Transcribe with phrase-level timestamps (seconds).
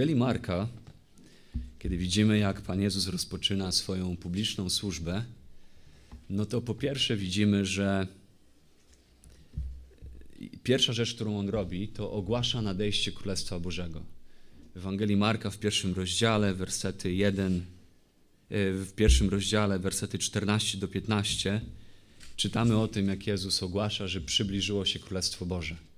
[0.00, 0.68] Ewangelii Marka,
[1.78, 5.24] kiedy widzimy, jak Pan Jezus rozpoczyna swoją publiczną służbę,
[6.30, 8.06] no to po pierwsze widzimy, że
[10.62, 14.02] pierwsza rzecz, którą on robi, to ogłasza nadejście Królestwa Bożego.
[14.74, 17.62] W Ewangelii Marka w pierwszym rozdziale, wersety 1, e,
[18.72, 21.60] w pierwszym rozdziale, wersety 14 do 15,
[22.36, 25.89] czytamy o tym, jak Jezus ogłasza, że przybliżyło się Królestwo Boże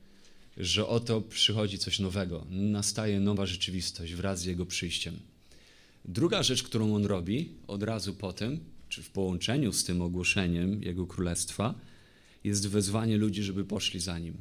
[0.56, 5.18] że oto przychodzi coś nowego, nastaje nowa rzeczywistość wraz z Jego przyjściem.
[6.04, 10.82] Druga rzecz, którą on robi od razu po tym, czy w połączeniu z tym ogłoszeniem
[10.82, 11.74] Jego Królestwa,
[12.44, 14.34] jest wezwanie ludzi, żeby poszli za Nim.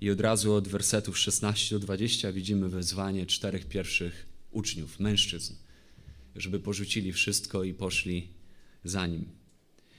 [0.00, 5.54] I od razu od wersetów 16 do 20 widzimy wezwanie czterech pierwszych uczniów, mężczyzn,
[6.36, 8.28] żeby porzucili wszystko i poszli
[8.84, 9.24] za Nim.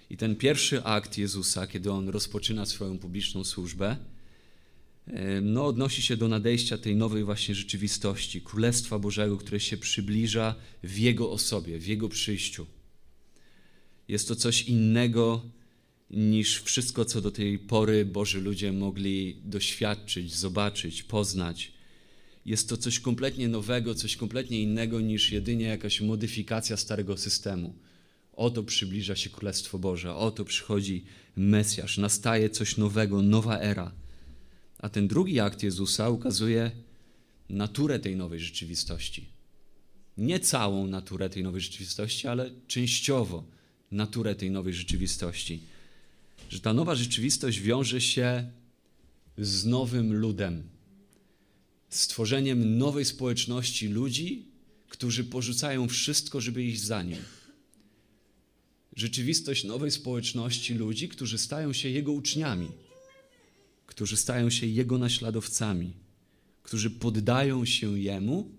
[0.10, 3.98] I ten pierwszy akt Jezusa, kiedy On rozpoczyna swoją publiczną służbę,
[5.42, 10.98] no, odnosi się do nadejścia tej nowej właśnie rzeczywistości, Królestwa Bożego, które się przybliża w
[10.98, 12.66] Jego osobie, w Jego przyjściu.
[14.08, 15.42] Jest to coś innego
[16.12, 21.72] niż wszystko, co do tej pory Boży ludzie mogli doświadczyć, zobaczyć, poznać.
[22.46, 27.74] Jest to coś kompletnie nowego, coś kompletnie innego niż jedynie jakaś modyfikacja starego systemu.
[28.34, 31.04] Oto przybliża się Królestwo Boże, oto przychodzi
[31.36, 33.92] Mesjasz, nastaje coś nowego, nowa era.
[34.80, 36.72] A ten drugi akt Jezusa ukazuje
[37.50, 39.26] naturę tej nowej rzeczywistości.
[40.18, 43.44] Nie całą naturę tej nowej rzeczywistości, ale częściowo
[43.92, 45.60] naturę tej nowej rzeczywistości.
[46.50, 48.52] Że ta nowa rzeczywistość wiąże się
[49.38, 50.64] z nowym ludem,
[51.90, 54.46] stworzeniem nowej społeczności ludzi,
[54.90, 57.20] którzy porzucają wszystko, żeby iść za nim.
[58.96, 62.72] Rzeczywistość nowej społeczności ludzi, którzy stają się jego uczniami
[63.90, 65.94] którzy stają się Jego naśladowcami,
[66.64, 68.52] którzy poddają się Jemu,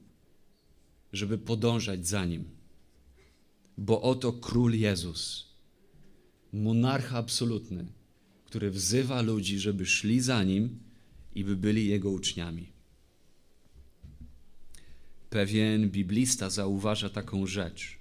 [1.12, 2.44] żeby podążać za Nim.
[3.78, 5.46] Bo oto Król Jezus,
[6.52, 7.86] monarcha absolutny,
[8.44, 10.78] który wzywa ludzi, żeby szli za Nim
[11.34, 12.72] i by byli Jego uczniami.
[15.30, 17.98] Pewien biblista zauważa taką rzecz.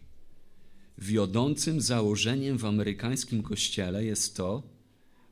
[0.97, 4.78] Wiodącym założeniem w amerykańskim kościele jest to,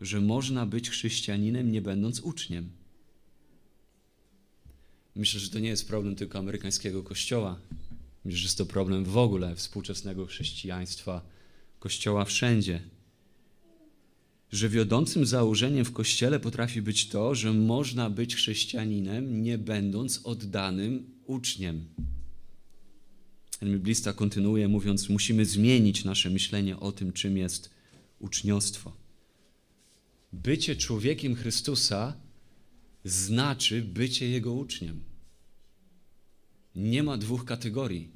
[0.02, 2.70] że można być chrześcijaninem nie będąc uczniem.
[5.16, 7.60] Myślę, że to nie jest problem tylko amerykańskiego kościoła.
[8.26, 11.22] Myślę, że jest to problem w ogóle współczesnego chrześcijaństwa,
[11.80, 12.82] kościoła wszędzie.
[14.52, 21.10] Że wiodącym założeniem w kościele potrafi być to, że można być chrześcijaninem nie będąc oddanym
[21.26, 21.86] uczniem.
[23.60, 27.70] Ten biblista kontynuuje mówiąc: Musimy zmienić nasze myślenie o tym, czym jest
[28.20, 29.07] uczniostwo.
[30.34, 32.14] Bycie człowiekiem Chrystusa
[33.06, 35.04] znaczy bycie Jego uczniem.
[36.76, 38.12] Nie ma dwóch kategorii.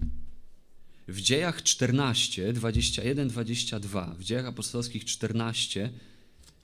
[1.08, 5.92] W dziejach 14, 21, 22, w dziejach apostolskich 14,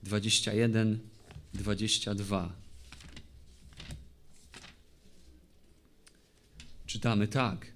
[0.04, 1.00] 21,
[1.54, 2.56] 22.
[6.86, 7.72] Czytamy tak.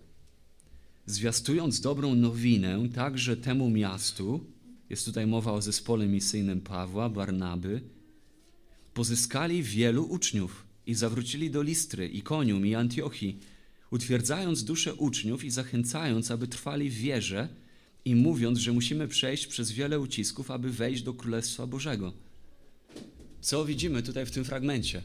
[1.05, 4.45] Zwiastując dobrą nowinę także temu miastu,
[4.91, 7.81] jest tutaj mowa o zespole misyjnym Pawła, Barnaby,
[8.93, 13.39] pozyskali wielu uczniów i zawrócili do Listry, Ikonium i Antiochii,
[13.91, 17.49] utwierdzając duszę uczniów i zachęcając, aby trwali w wierze
[18.05, 22.13] i mówiąc, że musimy przejść przez wiele ucisków, aby wejść do Królestwa Bożego.
[23.41, 25.01] Co widzimy tutaj w tym fragmencie?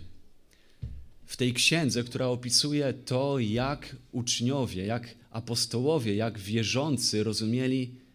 [1.27, 8.06] W tej księdze, która opisuje to, jak uczniowie, jak apostołowie, jak wierzący rozumieli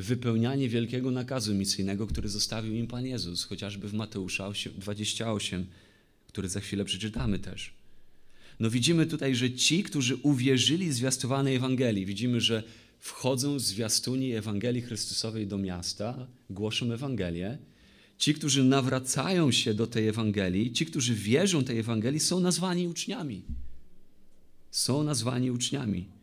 [0.00, 5.66] wypełnianie wielkiego nakazu misyjnego, który zostawił im Pan Jezus, chociażby w Mateusza 28,
[6.26, 7.74] który za chwilę przeczytamy też.
[8.60, 12.62] No widzimy tutaj, że ci, którzy uwierzyli zwiastowanej Ewangelii, widzimy, że
[12.98, 17.58] wchodzą zwiastuni Ewangelii Chrystusowej do miasta, głoszą Ewangelię.
[18.18, 23.42] Ci, którzy nawracają się do tej Ewangelii, ci, którzy wierzą tej Ewangelii, są nazwani uczniami.
[24.70, 26.17] Są nazwani uczniami.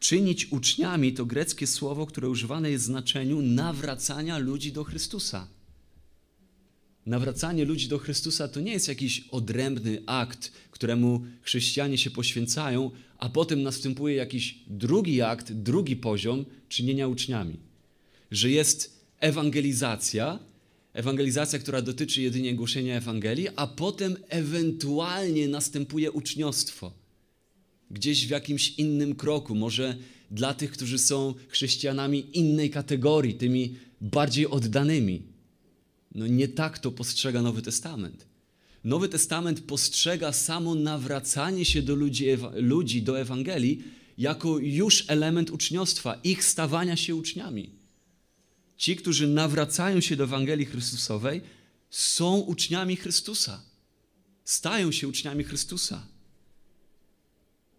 [0.00, 5.48] Czynić uczniami to greckie słowo, które używane jest w znaczeniu nawracania ludzi do Chrystusa.
[7.06, 13.28] Nawracanie ludzi do Chrystusa to nie jest jakiś odrębny akt, któremu chrześcijanie się poświęcają, a
[13.28, 17.56] potem następuje jakiś drugi akt, drugi poziom czynienia uczniami.
[18.30, 20.38] Że jest ewangelizacja,
[20.92, 27.05] ewangelizacja, która dotyczy jedynie głoszenia Ewangelii, a potem ewentualnie następuje uczniostwo
[27.90, 29.96] gdzieś w jakimś innym kroku, może
[30.30, 35.22] dla tych, którzy są chrześcijanami innej kategorii, tymi bardziej oddanymi.
[36.14, 38.26] No nie tak to postrzega Nowy Testament.
[38.84, 43.82] Nowy Testament postrzega samo nawracanie się do ludzi, ludzi do Ewangelii
[44.18, 47.70] jako już element uczniostwa, ich stawania się uczniami.
[48.76, 51.40] Ci, którzy nawracają się do Ewangelii Chrystusowej,
[51.90, 53.62] są uczniami Chrystusa.
[54.44, 56.06] Stają się uczniami Chrystusa.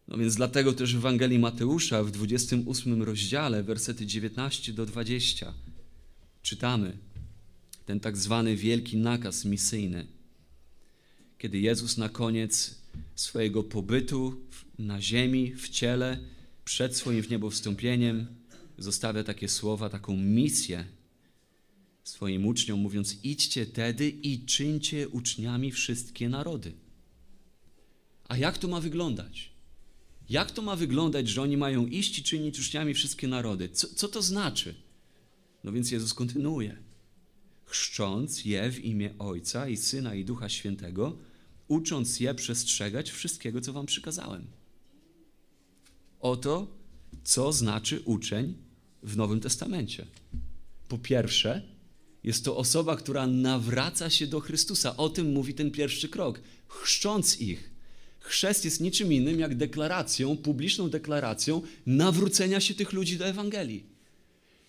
[0.07, 5.53] No więc dlatego też w Ewangelii Mateusza w 28 rozdziale, wersety 19 do 20,
[6.41, 6.97] czytamy
[7.85, 10.07] ten tak zwany wielki nakaz misyjny.
[11.37, 12.81] Kiedy Jezus na koniec
[13.15, 14.41] swojego pobytu
[14.79, 16.19] na ziemi, w ciele,
[16.65, 18.27] przed swoim w niebo wstąpieniem,
[18.77, 20.85] zostawia takie słowa, taką misję
[22.03, 26.73] swoim uczniom, mówiąc: Idźcie tedy i czyńcie uczniami wszystkie narody.
[28.27, 29.56] A jak to ma wyglądać?
[30.29, 33.69] Jak to ma wyglądać, że oni mają iść i czynić uczniami wszystkie narody?
[33.69, 34.75] Co, co to znaczy?
[35.63, 36.77] No więc Jezus kontynuuje.
[37.65, 41.17] Chrzcząc je w imię Ojca i Syna i Ducha Świętego,
[41.67, 44.47] ucząc je przestrzegać wszystkiego, co wam przykazałem.
[46.19, 46.67] Oto,
[47.23, 48.53] co znaczy uczeń
[49.03, 50.05] w Nowym Testamencie.
[50.87, 51.61] Po pierwsze,
[52.23, 54.97] jest to osoba, która nawraca się do Chrystusa.
[54.97, 56.41] O tym mówi ten pierwszy krok.
[56.67, 57.76] Chrzcząc ich.
[58.27, 63.83] Chrzest jest niczym innym jak deklaracją, publiczną deklaracją nawrócenia się tych ludzi do Ewangelii.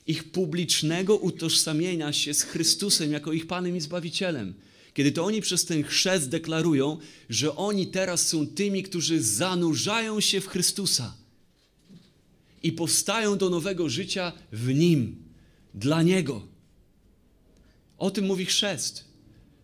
[0.07, 4.55] Ich publicznego utożsamienia się z Chrystusem jako ich Panem i Zbawicielem.
[4.95, 10.41] Kiedy to oni przez ten chrzest deklarują, że oni teraz są tymi, którzy zanurzają się
[10.41, 11.15] w Chrystusa
[12.63, 15.17] i powstają do nowego życia w Nim,
[15.75, 16.47] dla Niego.
[17.99, 19.08] O tym mówi chrzest.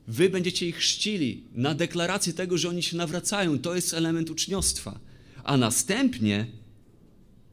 [0.06, 3.58] Wy będziecie ich chrzcili na deklarację tego, że oni się nawracają.
[3.58, 5.00] To jest element uczniostwa.
[5.44, 6.46] A następnie,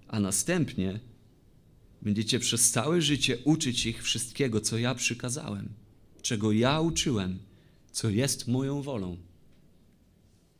[0.07, 0.99] a następnie
[2.01, 5.69] będziecie przez całe życie uczyć ich wszystkiego, co ja przykazałem,
[6.21, 7.39] czego ja uczyłem,
[7.91, 9.17] co jest moją wolą.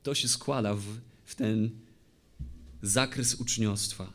[0.04, 0.84] To się składa w,
[1.26, 1.70] w ten
[2.82, 4.14] zakres uczniostwa.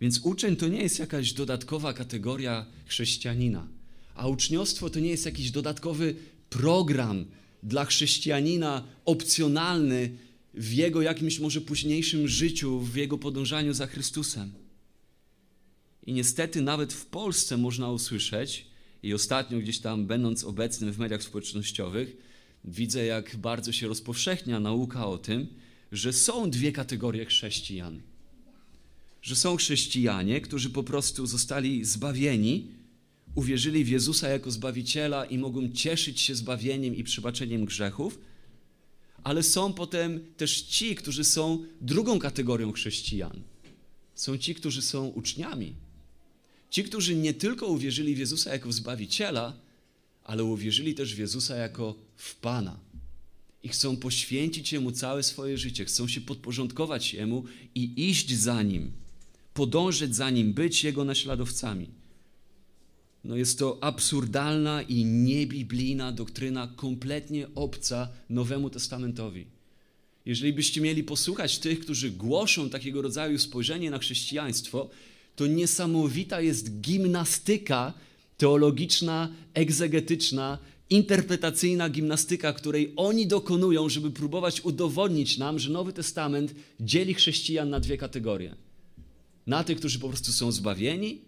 [0.00, 3.68] Więc uczeń to nie jest jakaś dodatkowa kategoria chrześcijanina,
[4.14, 6.14] a uczniostwo to nie jest jakiś dodatkowy
[6.50, 7.24] program
[7.62, 10.10] dla chrześcijanina opcjonalny
[10.54, 14.52] w jego jakimś może późniejszym życiu, w jego podążaniu za Chrystusem.
[16.06, 18.66] I niestety nawet w Polsce można usłyszeć,
[19.02, 22.16] i ostatnio gdzieś tam będąc obecnym w mediach społecznościowych,
[22.64, 25.46] widzę jak bardzo się rozpowszechnia nauka o tym,
[25.92, 28.02] że są dwie kategorie chrześcijan.
[29.22, 32.68] Że są chrześcijanie, którzy po prostu zostali zbawieni
[33.36, 38.18] uwierzyli w Jezusa jako Zbawiciela i mogą cieszyć się zbawieniem i przebaczeniem grzechów,
[39.24, 43.42] ale są potem też ci, którzy są drugą kategorią chrześcijan.
[44.14, 45.74] Są ci, którzy są uczniami.
[46.70, 49.56] Ci, którzy nie tylko uwierzyli w Jezusa jako w Zbawiciela,
[50.24, 52.78] ale uwierzyli też w Jezusa jako w Pana.
[53.62, 57.44] I chcą poświęcić Jemu całe swoje życie, chcą się podporządkować Jemu
[57.74, 58.92] i iść za Nim,
[59.54, 61.95] podążać za Nim, być Jego naśladowcami
[63.26, 69.46] no jest to absurdalna i niebiblijna doktryna, kompletnie obca Nowemu Testamentowi.
[70.26, 74.90] Jeżeli byście mieli posłuchać tych, którzy głoszą takiego rodzaju spojrzenie na chrześcijaństwo,
[75.36, 77.92] to niesamowita jest gimnastyka
[78.36, 80.58] teologiczna, egzegetyczna,
[80.90, 87.80] interpretacyjna gimnastyka, której oni dokonują, żeby próbować udowodnić nam, że Nowy Testament dzieli chrześcijan na
[87.80, 88.54] dwie kategorie.
[89.46, 91.20] Na tych, którzy po prostu są zbawieni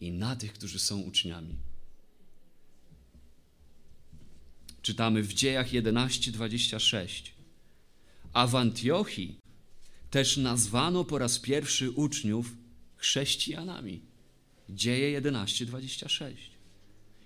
[0.00, 1.54] i na tych, którzy są uczniami.
[4.82, 7.30] Czytamy w Dziejach 11:26.
[8.32, 9.38] A w Antiochii
[10.10, 12.56] też nazwano po raz pierwszy uczniów
[12.96, 14.00] chrześcijanami.
[14.70, 16.34] Dzieje 11:26.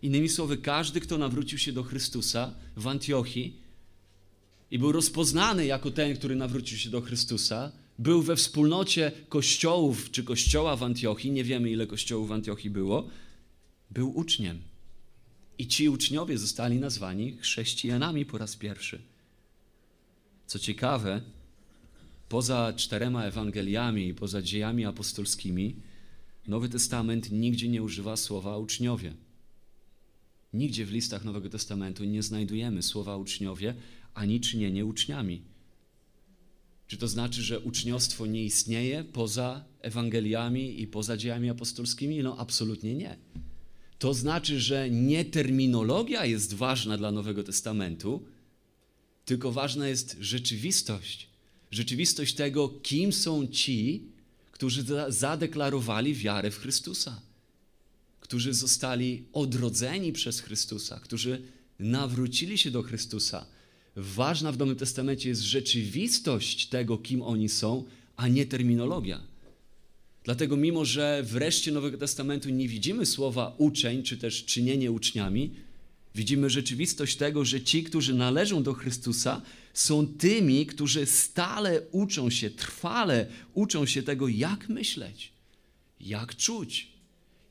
[0.02, 3.56] Innymi słowy, każdy, kto nawrócił się do Chrystusa w Antiochii
[4.70, 10.24] i był rozpoznany jako ten, który nawrócił się do Chrystusa, był we wspólnocie kościołów czy
[10.24, 13.08] kościoła w Antiochii, nie wiemy ile kościołów w Antiochii było,
[13.90, 14.62] był uczniem.
[15.58, 19.02] I ci uczniowie zostali nazwani chrześcijanami po raz pierwszy.
[20.46, 21.22] Co ciekawe,
[22.28, 25.76] poza czterema Ewangeliami i poza dziejami apostolskimi,
[26.48, 29.14] Nowy Testament nigdzie nie używa słowa uczniowie.
[30.52, 33.74] Nigdzie w listach Nowego Testamentu nie znajdujemy słowa uczniowie
[34.14, 35.42] ani czynienie uczniami.
[36.94, 42.22] Czy to znaczy, że uczniostwo nie istnieje poza Ewangeliami i poza dziejami apostolskimi?
[42.22, 43.16] No, absolutnie nie.
[43.98, 48.24] To znaczy, że nie terminologia jest ważna dla Nowego Testamentu,
[49.24, 51.28] tylko ważna jest rzeczywistość.
[51.70, 54.02] Rzeczywistość tego, kim są ci,
[54.52, 57.20] którzy zadeklarowali wiarę w Chrystusa,
[58.20, 61.42] którzy zostali odrodzeni przez Chrystusa, którzy
[61.78, 63.46] nawrócili się do Chrystusa,
[63.96, 67.84] Ważna w Nowym Testamencie jest rzeczywistość tego, kim oni są,
[68.16, 69.20] a nie terminologia.
[70.24, 75.50] Dlatego, mimo że w reszcie Nowego Testamentu nie widzimy słowa uczeń, czy też czynienie uczniami,
[76.14, 79.42] widzimy rzeczywistość tego, że ci, którzy należą do Chrystusa,
[79.74, 85.32] są tymi, którzy stale uczą się, trwale uczą się tego, jak myśleć,
[86.00, 86.88] jak czuć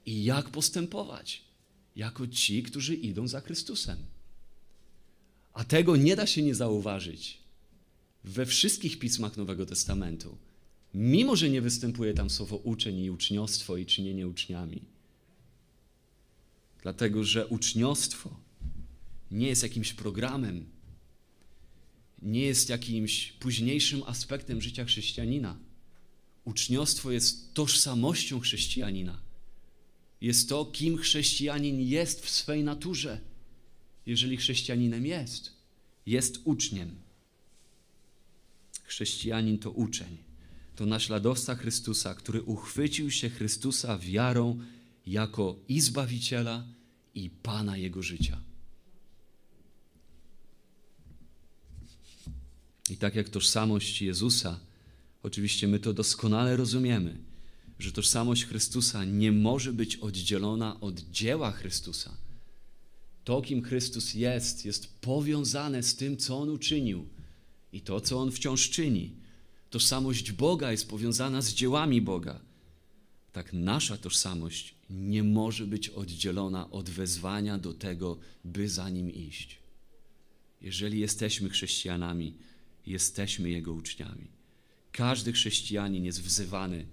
[0.05, 1.41] i jak postępować,
[1.95, 4.12] jako ci, którzy idą za Chrystusem.
[5.53, 7.43] A tego nie da się nie zauważyć
[8.23, 10.37] we wszystkich pismach Nowego Testamentu,
[10.93, 14.81] mimo że nie występuje tam słowo uczeń i uczniostwo i czynienie uczniami.
[16.81, 18.39] Dlatego, że uczniostwo
[19.31, 20.65] nie jest jakimś programem,
[22.21, 25.57] nie jest jakimś późniejszym aspektem życia chrześcijanina.
[26.45, 29.21] Uczniostwo jest tożsamością chrześcijanina.
[30.21, 33.21] Jest to, kim chrześcijanin jest w swej naturze
[34.05, 35.51] jeżeli chrześcijaninem jest,
[36.05, 36.95] jest uczniem.
[38.83, 40.17] Chrześcijanin to uczeń,
[40.75, 44.59] to naśladowca Chrystusa, który uchwycił się Chrystusa wiarą
[45.07, 46.63] jako i Zbawiciela,
[47.15, 48.41] i Pana jego życia.
[52.89, 54.59] I tak jak tożsamość Jezusa,
[55.23, 57.17] oczywiście my to doskonale rozumiemy,
[57.79, 62.22] że tożsamość Chrystusa nie może być oddzielona od dzieła Chrystusa
[63.23, 67.07] to, kim Chrystus jest, jest powiązane z tym, co On uczynił
[67.73, 69.11] i to, co On wciąż czyni.
[69.69, 72.39] Tożsamość Boga jest powiązana z dziełami Boga.
[73.31, 79.59] Tak nasza tożsamość nie może być oddzielona od wezwania do tego, by za Nim iść.
[80.61, 82.33] Jeżeli jesteśmy chrześcijanami,
[82.85, 84.27] jesteśmy Jego uczniami.
[84.91, 86.85] Każdy chrześcijanin jest wzywany,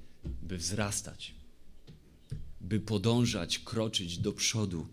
[0.42, 1.34] by wzrastać,
[2.60, 4.86] by podążać, kroczyć do przodu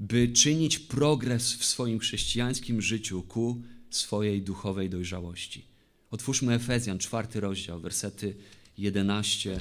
[0.00, 5.64] by czynić progres w swoim chrześcijańskim życiu ku swojej duchowej dojrzałości.
[6.10, 8.36] Otwórzmy Efezjan, czwarty rozdział, wersety
[8.78, 9.60] 11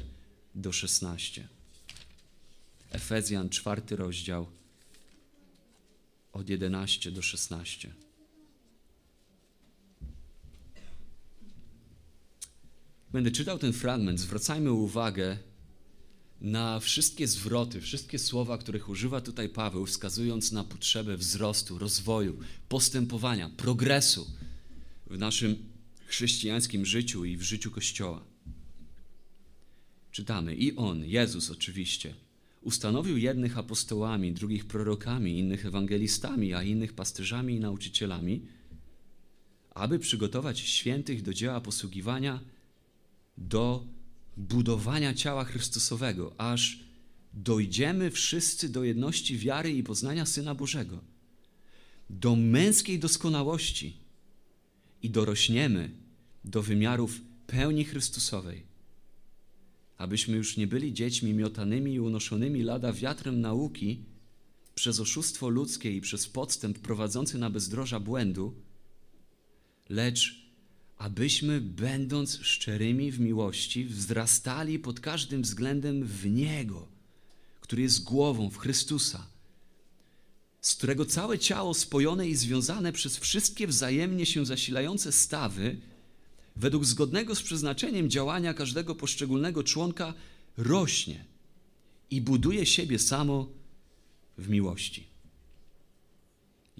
[0.55, 1.47] do 16.
[2.91, 4.47] Efezjan, czwarty rozdział,
[6.33, 7.93] od 11 do 16.
[13.11, 14.19] Będę czytał ten fragment.
[14.19, 15.37] Zwracajmy uwagę
[16.41, 22.39] na wszystkie zwroty, wszystkie słowa, których używa tutaj Paweł, wskazując na potrzebę wzrostu, rozwoju,
[22.69, 24.27] postępowania, progresu
[25.07, 25.55] w naszym
[26.05, 28.23] chrześcijańskim życiu i w życiu Kościoła.
[30.11, 32.13] Czytamy: I on, Jezus oczywiście,
[32.61, 38.41] ustanowił jednych apostołami, drugich prorokami, innych ewangelistami, a innych pasterzami i nauczycielami,
[39.69, 42.39] aby przygotować świętych do dzieła posługiwania
[43.37, 43.85] do
[44.37, 46.79] budowania ciała Chrystusowego, aż
[47.33, 50.99] dojdziemy wszyscy do jedności wiary i poznania Syna Bożego,
[52.09, 53.97] do męskiej doskonałości
[55.03, 55.89] i dorośniemy
[56.45, 58.63] do wymiarów pełni Chrystusowej,
[59.97, 64.03] abyśmy już nie byli dziećmi miotanymi i unoszonymi lada wiatrem nauki
[64.75, 68.53] przez oszustwo ludzkie i przez podstęp prowadzący na bezdroża błędu,
[69.89, 70.46] lecz
[70.97, 76.87] abyśmy, będąc szczerymi w miłości, wzrastali pod każdym względem w Niego,
[77.61, 79.27] który jest głową, w Chrystusa,
[80.61, 85.77] z którego całe ciało spojone i związane przez wszystkie wzajemnie się zasilające stawy,
[86.55, 90.13] według zgodnego z przeznaczeniem działania każdego poszczególnego członka,
[90.57, 91.25] rośnie
[92.11, 93.49] i buduje siebie samo
[94.37, 95.07] w miłości.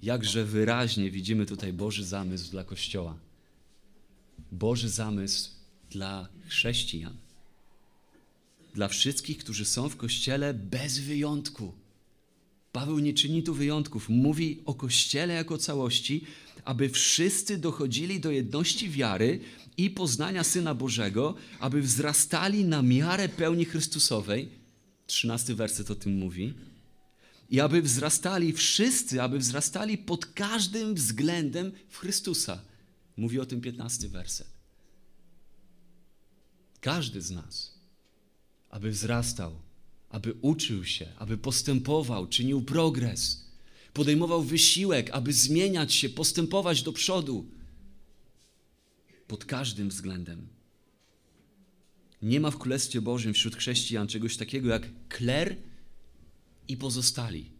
[0.02, 3.27] Jakże wyraźnie widzimy tutaj Boży zamysł dla Kościoła
[4.52, 5.50] Boży zamysł
[5.90, 7.16] dla chrześcijan.
[8.74, 11.72] Dla wszystkich, którzy są w kościele bez wyjątku.
[12.72, 14.08] Paweł nie czyni tu wyjątków.
[14.08, 16.24] Mówi o kościele jako całości,
[16.64, 19.40] aby wszyscy dochodzili do jedności wiary
[19.76, 24.48] i poznania Syna Bożego, aby wzrastali na miarę pełni Chrystusowej.
[25.06, 26.54] Trzynasty werset o tym mówi.
[27.50, 32.60] I aby wzrastali wszyscy, aby wzrastali pod każdym względem w Chrystusa.
[33.18, 34.48] Mówi o tym 15 werset.
[36.80, 37.74] Każdy z nas,
[38.70, 39.60] aby wzrastał,
[40.10, 43.44] aby uczył się, aby postępował, czynił progres,
[43.92, 47.46] podejmował wysiłek, aby zmieniać się, postępować do przodu
[49.28, 50.48] pod każdym względem.
[52.22, 55.56] Nie ma w Królestwie Bożym wśród chrześcijan czegoś takiego jak kler
[56.68, 57.57] i pozostali.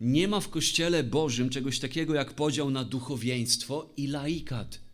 [0.00, 4.86] Nie ma w Kościele Bożym czegoś takiego jak podział na duchowieństwo i laikat.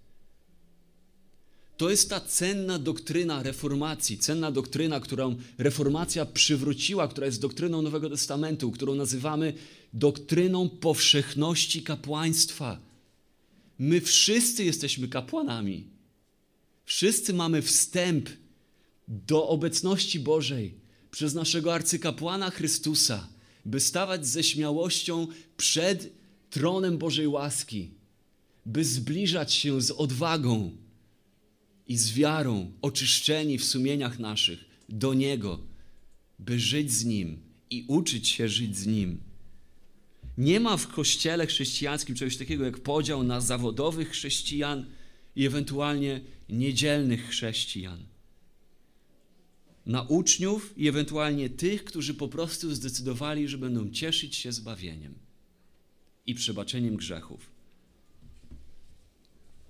[1.77, 8.11] To jest ta cenna doktryna reformacji, cenna doktryna, którą reformacja przywróciła, która jest doktryną Nowego
[8.11, 9.55] Testamentu, którą nazywamy
[9.93, 12.81] doktryną powszechności kapłaństwa.
[13.79, 15.87] My wszyscy jesteśmy kapłanami.
[16.85, 18.31] Wszyscy mamy wstęp
[19.09, 20.75] do obecności Bożej
[21.11, 23.29] przez naszego arcykapłana Chrystusa,
[23.65, 25.27] by stawać ze śmiałością
[25.57, 26.13] przed
[26.51, 27.91] tronem Bożej łaski,
[28.67, 30.71] by zbliżać się z odwagą
[31.89, 35.61] i z wiarą, oczyszczeni w sumieniach naszych do Niego,
[36.39, 37.39] by żyć z Nim
[37.71, 39.21] i uczyć się żyć z Nim.
[40.39, 44.87] Nie ma w kościele chrześcijańskim czegoś takiego jak podział na zawodowych chrześcijan
[45.37, 48.12] i ewentualnie niedzielnych chrześcijan.
[49.87, 55.15] Na uczniów i ewentualnie tych, którzy po prostu zdecydowali, że będą cieszyć się zbawieniem
[56.27, 57.51] i przebaczeniem grzechów.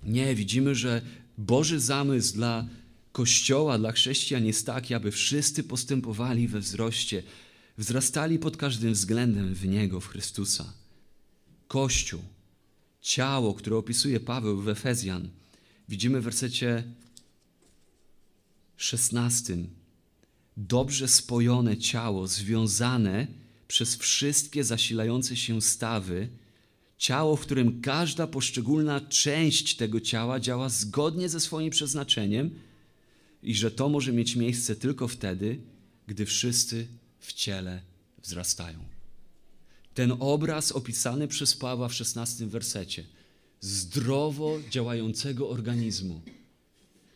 [0.03, 1.01] Nie, widzimy, że
[1.37, 2.67] Boży zamysł dla
[3.11, 7.23] Kościoła, dla chrześcijan jest taki, aby wszyscy postępowali we wzroście,
[7.77, 10.73] wzrastali pod każdym względem w Niego, w Chrystusa.
[11.67, 12.21] Kościół,
[13.01, 15.29] ciało, które opisuje Paweł w Efezjan,
[15.89, 16.83] widzimy w wersecie
[18.77, 19.57] 16.
[20.57, 23.27] Dobrze spojone ciało, związane
[23.67, 26.29] przez wszystkie zasilające się stawy,
[26.97, 32.59] ciało, w którym każda poszczególna część tego ciała działa zgodnie ze swoim przeznaczeniem
[33.43, 35.59] i że to może mieć miejsce tylko wtedy,
[36.07, 36.87] gdy wszyscy
[37.19, 37.81] w ciele
[38.23, 38.79] wzrastają.
[39.93, 43.05] Ten obraz opisany przez Pawła w szesnastym wersecie
[43.61, 46.21] zdrowo działającego organizmu,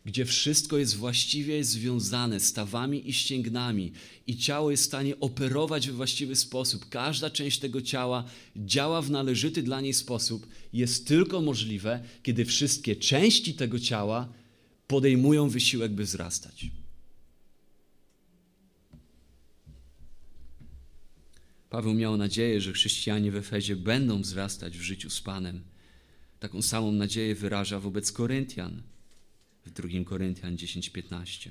[0.08, 3.92] gdzie wszystko jest właściwie związane stawami i ścięgnami
[4.28, 6.90] i ciało jest w stanie operować we właściwy sposób.
[6.90, 8.24] Każda część tego ciała
[8.56, 10.48] działa w należyty dla niej sposób.
[10.74, 14.34] Jest tylko możliwe, kiedy wszystkie części tego ciała
[14.88, 16.66] podejmują wysiłek, by wzrastać.
[21.70, 25.64] Paweł miał nadzieję, że chrześcijanie w Efezie będą wzrastać w życiu z Panem.
[26.40, 28.82] Taką samą nadzieję wyraża wobec Koryntian
[29.68, 31.50] w 2 Koryntian 10:15.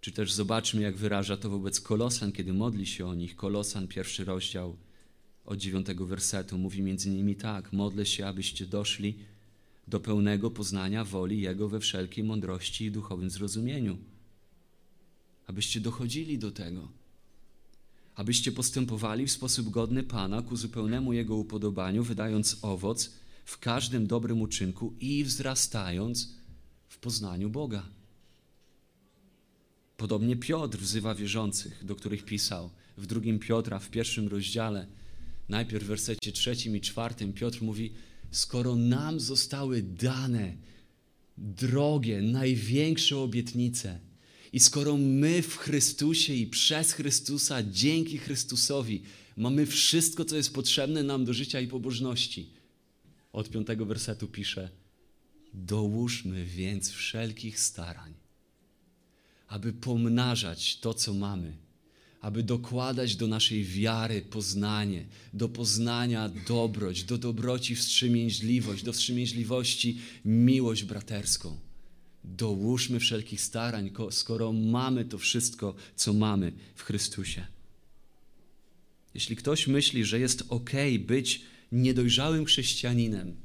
[0.00, 3.36] Czy też zobaczmy, jak wyraża to wobec Kolosan, kiedy modli się o nich.
[3.36, 4.76] Kolosan, pierwszy rozdział
[5.44, 9.14] od dziewiątego wersetu, mówi między innymi tak: Modlę się, abyście doszli
[9.88, 13.98] do pełnego poznania woli Jego we wszelkiej mądrości i duchowym zrozumieniu.
[15.46, 16.88] Abyście dochodzili do tego
[18.16, 23.12] abyście postępowali w sposób godny Pana ku zupełnemu Jego upodobaniu, wydając owoc
[23.44, 26.32] w każdym dobrym uczynku i wzrastając
[26.96, 27.82] w poznaniu Boga.
[29.96, 34.86] Podobnie Piotr wzywa wierzących, do których pisał w drugim Piotra, w pierwszym rozdziale,
[35.48, 37.92] najpierw w wersecie trzecim i czwartym, Piotr mówi,
[38.30, 40.56] skoro nam zostały dane
[41.38, 44.00] drogie, największe obietnice,
[44.52, 49.02] i skoro my w Chrystusie i przez Chrystusa, dzięki Chrystusowi,
[49.36, 52.50] mamy wszystko, co jest potrzebne nam do życia i pobożności,
[53.32, 54.70] od piątego wersetu pisze:
[55.56, 58.14] Dołóżmy więc wszelkich starań,
[59.48, 61.56] aby pomnażać to, co mamy,
[62.20, 70.84] aby dokładać do naszej wiary poznanie, do poznania dobroć, do dobroci wstrzemięźliwość, do wstrzemięźliwości miłość
[70.84, 71.66] braterską
[72.26, 77.46] dołóżmy wszelkich starań, skoro mamy to wszystko, co mamy w Chrystusie.
[79.14, 81.42] Jeśli ktoś myśli, że jest ok być
[81.72, 83.36] niedojrzałym chrześcijaninem,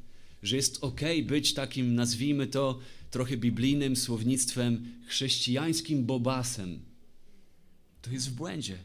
[0.43, 2.80] że jest ok być takim, nazwijmy to
[3.12, 6.80] trochę biblijnym słownictwem, chrześcijańskim bobasem,
[8.01, 8.77] to jest w błędzie.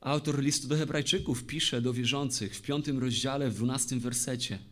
[0.00, 4.58] Autor listu do Hebrajczyków pisze do wierzących w piątym rozdziale, w dwunastym wersecie–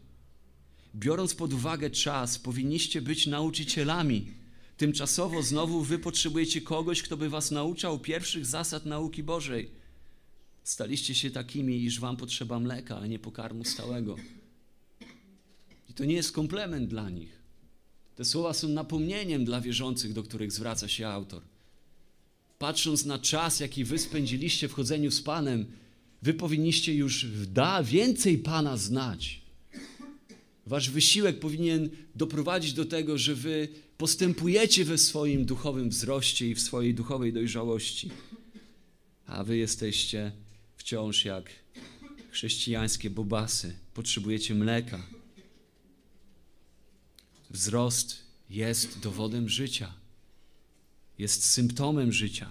[0.95, 4.27] biorąc pod uwagę czas, powinniście być nauczycielami.
[4.77, 9.71] Tymczasowo znowu wy potrzebujecie kogoś, kto by was nauczał pierwszych zasad nauki Bożej.
[10.65, 14.17] Staliście się takimi, iż wam potrzeba mleka, a nie pokarmu stałego.
[15.91, 17.43] I to nie jest komplement dla nich.
[18.17, 21.43] Te słowa są napomnieniem dla wierzących, do których zwraca się autor.
[22.59, 25.67] Patrząc na czas, jaki wy spędziliście w chodzeniu z Panem,
[26.23, 29.43] wy powinniście już da więcej Pana znać.
[30.67, 36.61] Wasz wysiłek powinien doprowadzić do tego, że wy postępujecie we swoim duchowym wzroście i w
[36.61, 38.11] swojej duchowej dojrzałości.
[39.27, 40.33] A wy jesteście
[40.85, 41.51] wciąż jak
[42.31, 43.75] chrześcijańskie bobasy.
[43.95, 45.07] Potrzebujecie mleka.
[47.51, 49.93] Wzrost jest dowodem życia.
[51.19, 52.51] Jest symptomem życia.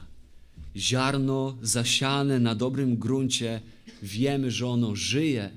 [0.75, 3.61] Ziarno zasiane na dobrym gruncie,
[4.01, 5.51] wiemy, że ono żyje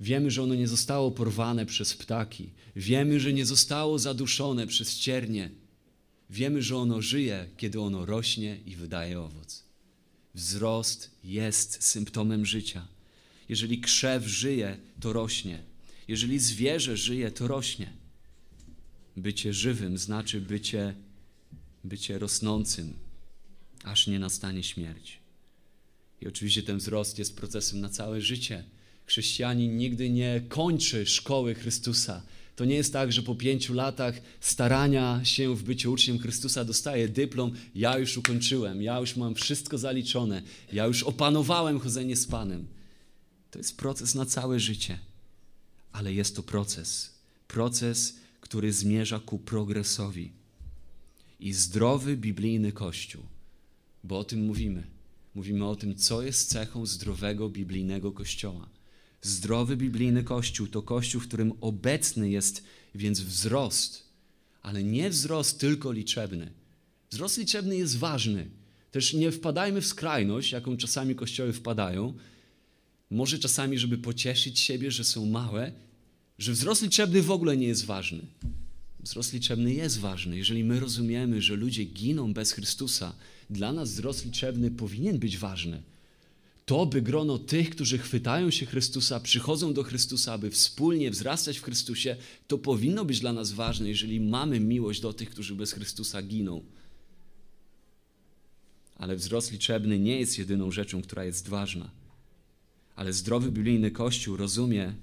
[0.00, 2.50] Wiemy, że ono nie zostało porwane przez ptaki.
[2.76, 5.50] Wiemy, że nie zostało zaduszone przez ciernie.
[6.30, 9.65] Wiemy, że ono żyje, kiedy ono rośnie i wydaje owoc.
[10.36, 12.86] Wzrost jest symptomem życia.
[13.48, 15.62] Jeżeli krzew żyje, to rośnie.
[16.08, 17.92] Jeżeli zwierzę żyje, to rośnie.
[19.16, 20.94] Bycie żywym znaczy bycie,
[21.84, 22.92] bycie rosnącym,
[23.84, 25.18] aż nie nastanie śmierć.
[26.20, 28.64] I oczywiście ten wzrost jest procesem na całe życie.
[29.06, 32.22] Chrześcijanin nigdy nie kończy szkoły Chrystusa.
[32.56, 37.08] To nie jest tak, że po pięciu latach starania się w byciu uczniem Chrystusa dostaje
[37.08, 40.42] dyplom, ja już ukończyłem, ja już mam wszystko zaliczone,
[40.72, 42.66] ja już opanowałem chodzenie z Panem.
[43.50, 44.98] To jest proces na całe życie,
[45.92, 47.14] ale jest to proces.
[47.48, 50.32] Proces, który zmierza ku progresowi.
[51.40, 53.22] I zdrowy biblijny Kościół,
[54.04, 54.86] bo o tym mówimy.
[55.34, 58.68] Mówimy o tym, co jest cechą zdrowego biblijnego Kościoła.
[59.26, 64.02] Zdrowy biblijny Kościół to Kościół, w którym obecny jest więc wzrost,
[64.62, 66.50] ale nie wzrost tylko liczebny.
[67.10, 68.50] Wzrost liczebny jest ważny.
[68.90, 72.14] Też nie wpadajmy w skrajność, jaką czasami kościoły wpadają.
[73.10, 75.72] Może czasami, żeby pocieszyć siebie, że są małe,
[76.38, 78.22] że wzrost liczebny w ogóle nie jest ważny.
[79.00, 80.36] Wzrost liczebny jest ważny.
[80.36, 83.14] Jeżeli my rozumiemy, że ludzie giną bez Chrystusa,
[83.50, 85.82] dla nas wzrost liczebny powinien być ważny
[86.66, 91.62] to by grono tych, którzy chwytają się Chrystusa, przychodzą do Chrystusa, aby wspólnie wzrastać w
[91.62, 96.22] Chrystusie, to powinno być dla nas ważne, jeżeli mamy miłość do tych, którzy bez Chrystusa
[96.22, 96.62] giną.
[98.96, 101.90] Ale wzrost liczebny nie jest jedyną rzeczą, która jest ważna.
[102.96, 104.94] Ale zdrowy biblijny Kościół rozumie,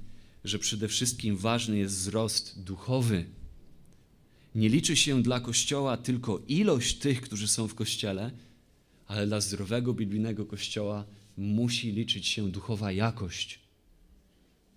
[0.44, 3.26] że przede wszystkim ważny jest wzrost duchowy.
[4.56, 8.32] Nie liczy się dla Kościoła tylko ilość tych, którzy są w Kościele,
[9.08, 11.06] ale dla zdrowego biblijnego Kościoła
[11.38, 13.60] musi liczyć się duchowa jakość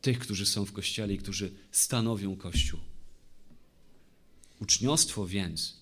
[0.02, 2.80] tych, którzy są w Kościele i którzy stanowią Kościół.
[4.60, 5.76] Uczniostwo więc,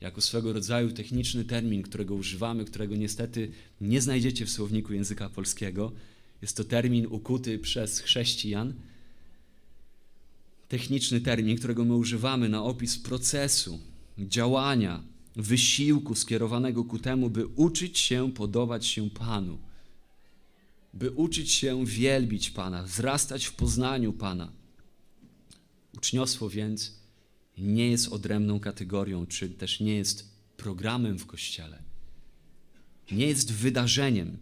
[0.00, 5.92] jako swego rodzaju techniczny termin, którego używamy, którego niestety nie znajdziecie w słowniku języka polskiego,
[6.42, 8.74] jest to termin ukuty przez chrześcijan.
[10.68, 13.80] Techniczny termin, którego my używamy na opis procesu,
[14.18, 15.02] działania,
[15.36, 19.58] wysiłku skierowanego ku temu, by uczyć się podobać się Panu
[20.94, 24.52] by uczyć się wielbić Pana, wzrastać w poznaniu Pana.
[25.96, 27.00] Uczniostwo więc
[27.58, 31.82] nie jest odrębną kategorią, czy też nie jest programem w Kościele.
[33.12, 34.38] Nie jest wydarzeniem,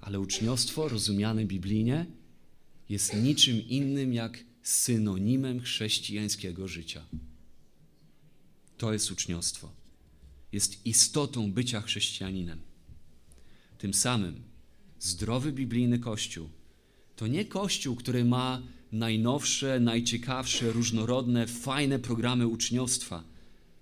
[0.00, 2.06] ale uczniostwo rozumiane biblijnie
[2.88, 7.06] jest niczym innym jak synonimem chrześcijańskiego życia.
[8.78, 9.72] To jest uczniostwo.
[10.52, 12.60] Jest istotą bycia chrześcijaninem.
[13.78, 14.42] Tym samym
[15.04, 16.48] zdrowy biblijny kościół
[17.16, 18.62] to nie kościół, który ma
[18.92, 23.24] najnowsze, najciekawsze, różnorodne, fajne programy uczniostwa.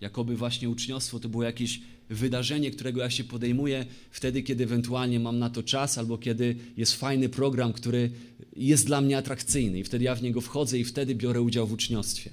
[0.01, 1.81] Jakoby właśnie uczniostwo to było jakieś
[2.11, 6.95] wydarzenie, którego ja się podejmuję wtedy, kiedy ewentualnie mam na to czas, albo kiedy jest
[6.95, 8.11] fajny program, który
[8.57, 11.73] jest dla mnie atrakcyjny, i wtedy ja w niego wchodzę i wtedy biorę udział w
[11.73, 12.31] uczniostwie.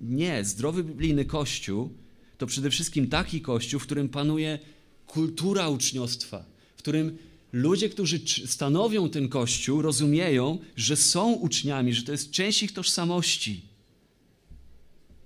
[0.00, 1.90] Nie, zdrowy biblijny kościół
[2.38, 4.58] to przede wszystkim taki kościół, w którym panuje
[5.06, 6.44] kultura uczniostwa,
[6.76, 7.18] w którym
[7.56, 13.62] ludzie, którzy stanowią ten kościół, rozumieją, że są uczniami, że to jest część ich tożsamości.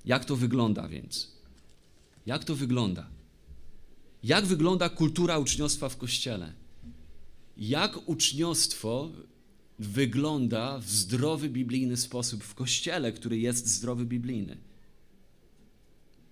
[0.04, 1.32] Jak to wygląda więc?
[2.26, 3.10] Jak to wygląda?
[4.22, 6.52] Jak wygląda kultura uczniostwa w kościele?
[7.56, 9.10] Jak uczniostwo
[9.78, 14.56] wygląda w zdrowy biblijny sposób w kościele, który jest zdrowy biblijny?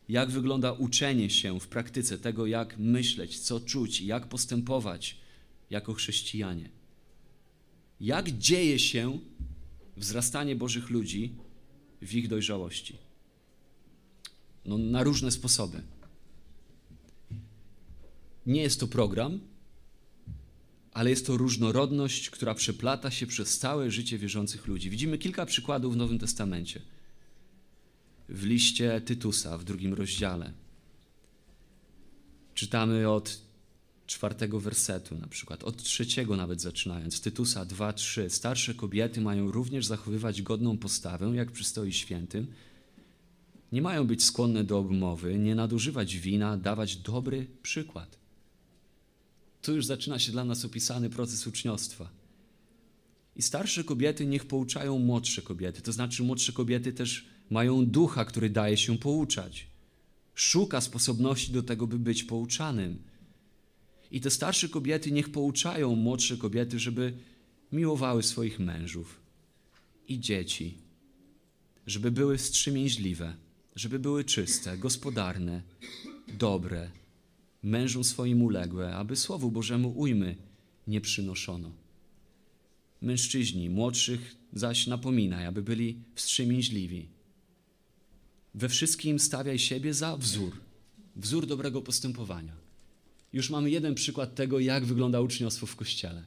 [0.08, 5.27] Jak wygląda uczenie się w praktyce tego, jak myśleć, co czuć, jak postępować?
[5.70, 6.70] Jako chrześcijanie.
[8.00, 9.18] Jak dzieje się
[9.96, 11.34] wzrastanie Bożych ludzi
[12.02, 12.96] w ich dojrzałości?
[14.64, 15.82] No, na różne sposoby.
[18.46, 19.40] Nie jest to program,
[20.92, 24.90] ale jest to różnorodność, która przeplata się przez całe życie wierzących ludzi.
[24.90, 26.82] Widzimy kilka przykładów w Nowym Testamencie.
[28.28, 30.52] W liście Tytusa w drugim rozdziale
[32.58, 33.40] czytamy od
[34.08, 38.28] czwartego wersetu na przykład, od trzeciego nawet zaczynając, Tytusa 2-3.
[38.28, 42.46] Starsze kobiety mają również zachowywać godną postawę, jak przystoi świętym.
[43.72, 48.18] Nie mają być skłonne do obmowy, nie nadużywać wina, dawać dobry przykład.
[49.62, 52.10] Tu już zaczyna się dla nas opisany proces uczniostwa.
[53.36, 58.50] I starsze kobiety niech pouczają młodsze kobiety, to znaczy młodsze kobiety też mają ducha, który
[58.50, 59.66] daje się pouczać.
[60.34, 63.07] Szuka sposobności do tego, by być pouczanym
[64.10, 67.12] i te starsze kobiety niech pouczają młodsze kobiety, żeby
[67.72, 69.20] miłowały swoich mężów
[70.08, 70.78] i dzieci,
[71.86, 73.36] żeby były wstrzemięźliwe,
[73.76, 75.62] żeby były czyste, gospodarne,
[76.38, 76.90] dobre,
[77.62, 80.36] mężom swoim uległe, aby Słowu Bożemu ujmy
[80.86, 81.72] nie przynoszono.
[83.02, 87.08] Mężczyźni, młodszych zaś napominaj, aby byli wstrzemięźliwi.
[88.54, 90.52] We wszystkim stawiaj siebie za wzór,
[91.16, 92.67] wzór dobrego postępowania.
[93.32, 96.22] Już mamy jeden przykład tego, jak wygląda uczniostwo w Kościele.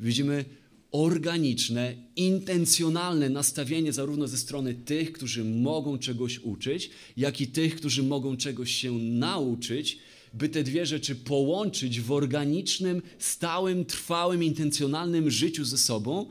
[0.00, 0.44] Widzimy
[0.92, 8.02] organiczne, intencjonalne nastawienie zarówno ze strony tych, którzy mogą czegoś uczyć, jak i tych, którzy
[8.02, 9.98] mogą czegoś się nauczyć,
[10.34, 16.26] by te dwie rzeczy połączyć w organicznym, stałym, trwałym, intencjonalnym życiu ze sobą,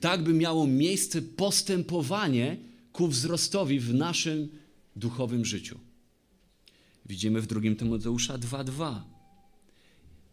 [0.00, 2.56] tak by miało miejsce postępowanie
[2.92, 4.48] ku wzrostowi w naszym
[4.96, 5.78] duchowym życiu.
[7.06, 9.17] Widzimy w 2 Tymoteusza 2:2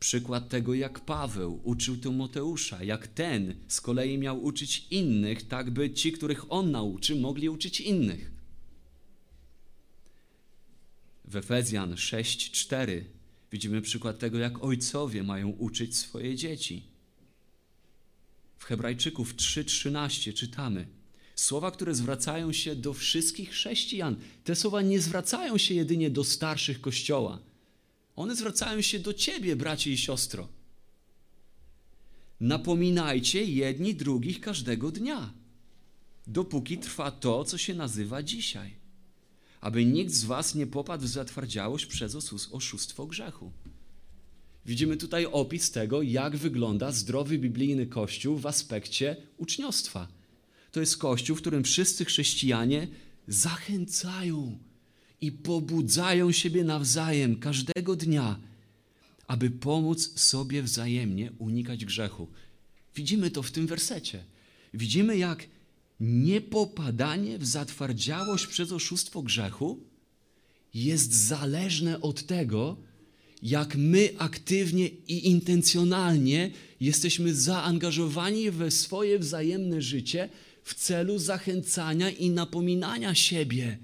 [0.06, 5.94] przykład tego, jak Paweł uczył Tymoteusza, jak ten z kolei miał uczyć innych, tak by
[5.94, 8.32] ci, których on nauczy, mogli uczyć innych.
[11.26, 13.04] W Efezjan 6:4
[13.52, 16.84] widzimy przykład tego, jak ojcowie mają uczyć swoje dzieci.
[18.58, 20.88] W Hebrajczyków 3:13 czytamy:
[21.36, 24.16] Słowa, które zwracają się do wszystkich chrześcijan.
[24.44, 27.55] Te słowa nie zwracają się jedynie do starszych kościoła.
[28.16, 30.48] One zwracają się do ciebie, bracie i siostro.
[32.40, 35.34] Napominajcie jedni drugich każdego dnia,
[36.28, 38.76] dopóki trwa to, co się nazywa dzisiaj,
[39.62, 42.16] aby nikt z was nie popadł w zatwardziałość przez
[42.52, 43.52] oszustwo grzechu.
[44.66, 50.08] Widzimy tutaj opis tego, jak wygląda zdrowy biblijny kościół w aspekcie uczniostwa.
[50.72, 52.88] To jest kościół, w którym wszyscy chrześcijanie
[53.28, 54.58] zachęcają
[55.26, 58.40] i pobudzają siebie nawzajem każdego dnia,
[59.28, 62.28] aby pomóc sobie wzajemnie unikać grzechu.
[62.96, 64.24] Widzimy to w tym wersecie.
[64.74, 65.48] Widzimy, jak
[66.00, 69.80] niepopadanie w zatwardziałość przez oszustwo grzechu
[70.74, 72.78] jest zależne od tego,
[73.42, 80.30] jak my aktywnie i intencjonalnie jesteśmy zaangażowani we swoje wzajemne życie
[80.64, 83.78] w celu zachęcania i napominania siebie.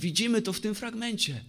[0.00, 1.40] Widzimy to w tym fragmencie.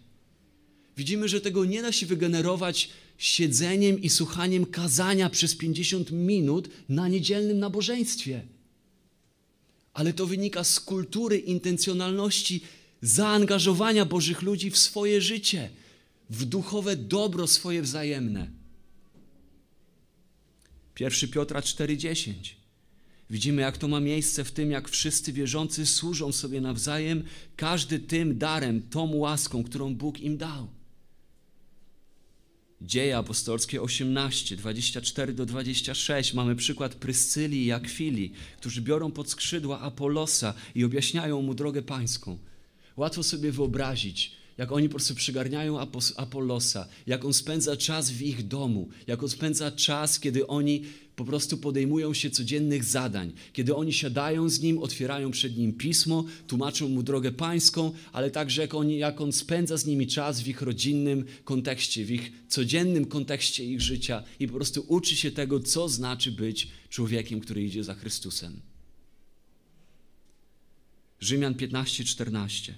[0.97, 7.07] Widzimy, że tego nie da się wygenerować siedzeniem i słuchaniem kazania przez 50 minut na
[7.07, 8.41] niedzielnym nabożeństwie.
[9.93, 12.61] Ale to wynika z kultury intencjonalności
[13.01, 15.69] zaangażowania Bożych ludzi w swoje życie,
[16.29, 18.47] w duchowe dobro swoje wzajemne.
[20.99, 22.54] 1 Piotra 4:10
[23.29, 27.23] Widzimy, jak to ma miejsce w tym, jak wszyscy wierzący służą sobie nawzajem,
[27.55, 30.67] każdy tym darem, tą łaską, którą Bóg im dał.
[32.81, 39.79] Dzieje apostolskie 18, 24 do 26 mamy przykład Pryscyli i Akwili, którzy biorą pod skrzydła
[39.79, 42.37] Apolosa i objaśniają mu drogę pańską.
[42.97, 45.79] Łatwo sobie wyobrazić, jak oni po prostu przygarniają
[46.17, 50.83] Apollosa, jak on spędza czas w ich domu, jak on spędza czas, kiedy oni
[51.15, 56.25] po prostu podejmują się codziennych zadań, kiedy oni siadają z nim, otwierają przed nim pismo,
[56.47, 60.47] tłumaczą mu drogę pańską, ale także jak, oni, jak on spędza z nimi czas w
[60.47, 65.59] ich rodzinnym kontekście, w ich codziennym kontekście ich życia i po prostu uczy się tego,
[65.59, 68.59] co znaczy być człowiekiem, który idzie za Chrystusem.
[71.19, 72.71] Rzymian 15:14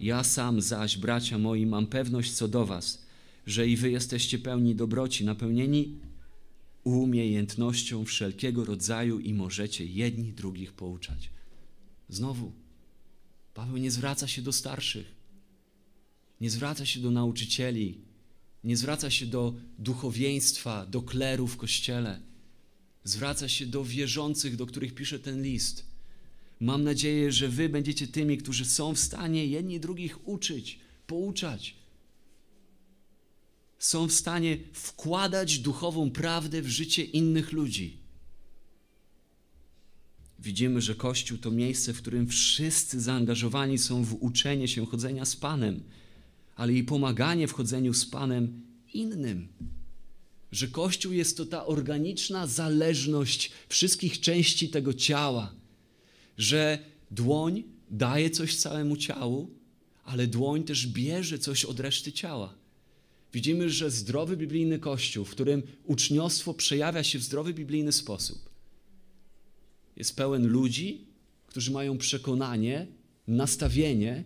[0.00, 3.02] ja sam zaś, bracia moi, mam pewność co do was,
[3.46, 5.96] że i wy jesteście pełni dobroci, napełnieni
[6.84, 11.30] umiejętnością wszelkiego rodzaju i możecie jedni drugich pouczać.
[12.08, 12.52] Znowu,
[13.54, 15.14] Paweł nie zwraca się do starszych,
[16.40, 17.98] nie zwraca się do nauczycieli,
[18.64, 22.20] nie zwraca się do duchowieństwa, do kleru w kościele.
[23.04, 25.84] Zwraca się do wierzących, do których pisze ten list.
[26.60, 31.79] Mam nadzieję, że Wy będziecie tymi, którzy są w stanie jedni drugich uczyć, pouczać.
[33.80, 37.96] Są w stanie wkładać duchową prawdę w życie innych ludzi.
[40.38, 45.36] Widzimy, że Kościół to miejsce, w którym wszyscy zaangażowani są w uczenie się chodzenia z
[45.36, 45.82] Panem,
[46.56, 48.62] ale i pomaganie w chodzeniu z Panem
[48.94, 49.48] innym.
[50.52, 55.60] Że Kościół jest to ta organiczna zależność wszystkich części tego ciała
[56.40, 56.78] że
[57.10, 59.50] dłoń daje coś całemu ciału,
[60.04, 62.54] ale dłoń też bierze coś od reszty ciała.
[63.32, 68.50] Widzimy, że zdrowy biblijny kościół, w którym uczniostwo przejawia się w zdrowy biblijny sposób,
[69.96, 71.04] jest pełen ludzi,
[71.46, 72.86] którzy mają przekonanie,
[73.28, 74.24] nastawienie,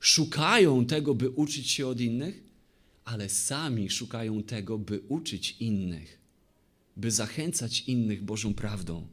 [0.00, 2.42] szukają tego, by uczyć się od innych,
[3.04, 6.18] ale sami szukają tego, by uczyć innych,
[6.96, 9.06] by zachęcać innych Bożą prawdą.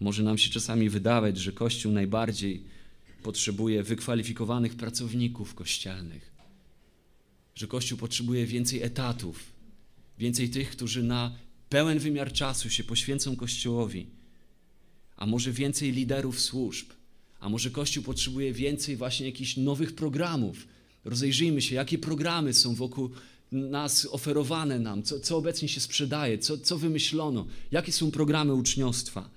[0.00, 2.64] Może nam się czasami wydawać, że Kościół najbardziej
[3.22, 6.33] potrzebuje wykwalifikowanych pracowników kościelnych,
[7.54, 9.52] że Kościół potrzebuje więcej etatów,
[10.18, 11.36] więcej tych, którzy na
[11.68, 14.06] pełen wymiar czasu się poświęcą Kościołowi,
[15.16, 16.86] a może więcej liderów służb,
[17.40, 20.66] a może Kościół potrzebuje więcej właśnie jakichś nowych programów.
[21.04, 23.10] Rozejrzyjmy się, jakie programy są wokół
[23.52, 29.30] nas oferowane nam, co, co obecnie się sprzedaje, co, co wymyślono, jakie są programy uczniostwa.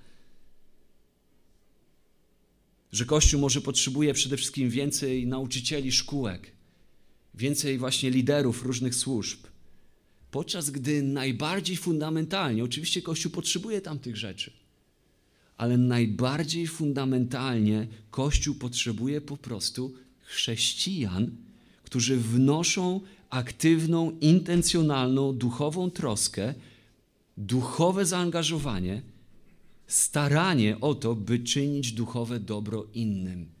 [2.92, 6.52] Że Kościół może potrzebuje przede wszystkim więcej nauczycieli szkółek,
[7.38, 9.38] więcej właśnie liderów różnych służb.
[10.30, 14.52] Podczas gdy najbardziej fundamentalnie, oczywiście Kościół potrzebuje tamtych rzeczy,
[15.56, 21.30] ale najbardziej fundamentalnie Kościół potrzebuje po prostu chrześcijan,
[21.82, 26.54] którzy wnoszą aktywną, intencjonalną, duchową troskę,
[27.36, 29.02] duchowe zaangażowanie,
[29.86, 33.57] staranie o to, by czynić duchowe dobro innym.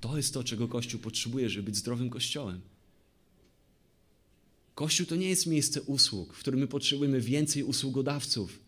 [0.00, 2.60] To jest to, czego Kościół potrzebuje, żeby być zdrowym Kościołem.
[4.74, 8.58] Kościół to nie jest miejsce usług, w którym my potrzebujemy więcej usługodawców.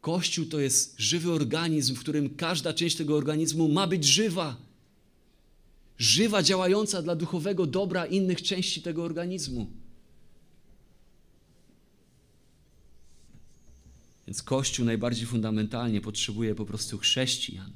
[0.00, 4.56] Kościół to jest żywy organizm, w którym każda część tego organizmu ma być żywa.
[5.98, 9.70] Żywa, działająca dla duchowego dobra innych części tego organizmu.
[14.26, 17.72] Więc Kościół najbardziej fundamentalnie potrzebuje po prostu chrześcijan,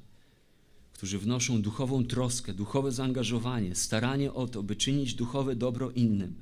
[0.97, 6.35] którzy wnoszą duchową troskę, duchowe zaangażowanie, staranie o to, by czynić duchowe dobro innym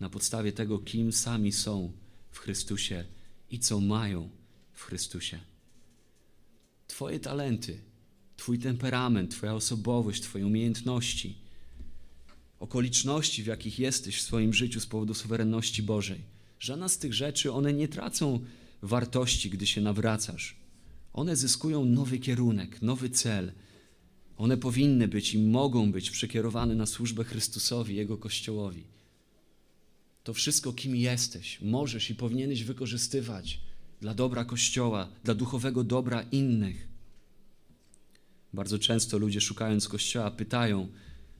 [0.00, 1.92] na podstawie tego, kim sami są
[2.30, 3.04] w Chrystusie
[3.50, 4.30] i co mają
[4.72, 5.40] w Chrystusie.
[6.86, 7.80] Twoje talenty,
[8.36, 11.38] Twój temperament, Twoja osobowość, Twoje umiejętności,
[12.60, 16.20] okoliczności, w jakich jesteś w swoim życiu z powodu suwerenności Bożej.
[16.60, 18.40] Żadna z tych rzeczy, one nie tracą
[18.82, 20.59] wartości, gdy się nawracasz.
[21.12, 23.52] One zyskują nowy kierunek, nowy cel.
[24.36, 28.84] One powinny być i mogą być przekierowane na służbę Chrystusowi, Jego Kościołowi.
[30.24, 33.60] To wszystko, kim jesteś, możesz i powinieneś wykorzystywać
[34.00, 36.88] dla dobra Kościoła, dla duchowego dobra innych.
[38.52, 40.88] Bardzo często ludzie szukając Kościoła pytają,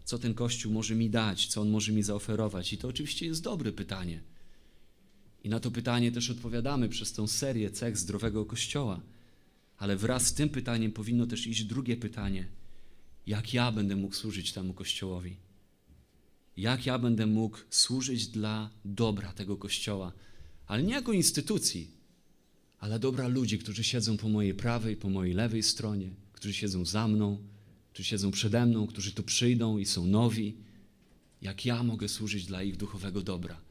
[0.04, 2.72] co ten Kościół może mi dać, co on może mi zaoferować.
[2.72, 4.22] I to oczywiście jest dobre pytanie.
[5.44, 9.00] I na to pytanie też odpowiadamy przez tą serię cech zdrowego Kościoła.
[9.80, 12.46] Ale wraz z tym pytaniem powinno też iść drugie pytanie.
[13.26, 15.36] Jak ja będę mógł służyć temu Kościołowi?
[16.56, 20.12] Jak ja będę mógł służyć dla dobra tego Kościoła?
[20.66, 21.90] Ale nie jako instytucji,
[22.78, 27.08] ale dobra ludzi, którzy siedzą po mojej prawej, po mojej lewej stronie, którzy siedzą za
[27.08, 27.38] mną,
[27.92, 30.56] którzy siedzą przede mną, którzy tu przyjdą i są nowi.
[31.42, 33.69] Jak ja mogę służyć dla ich duchowego dobra?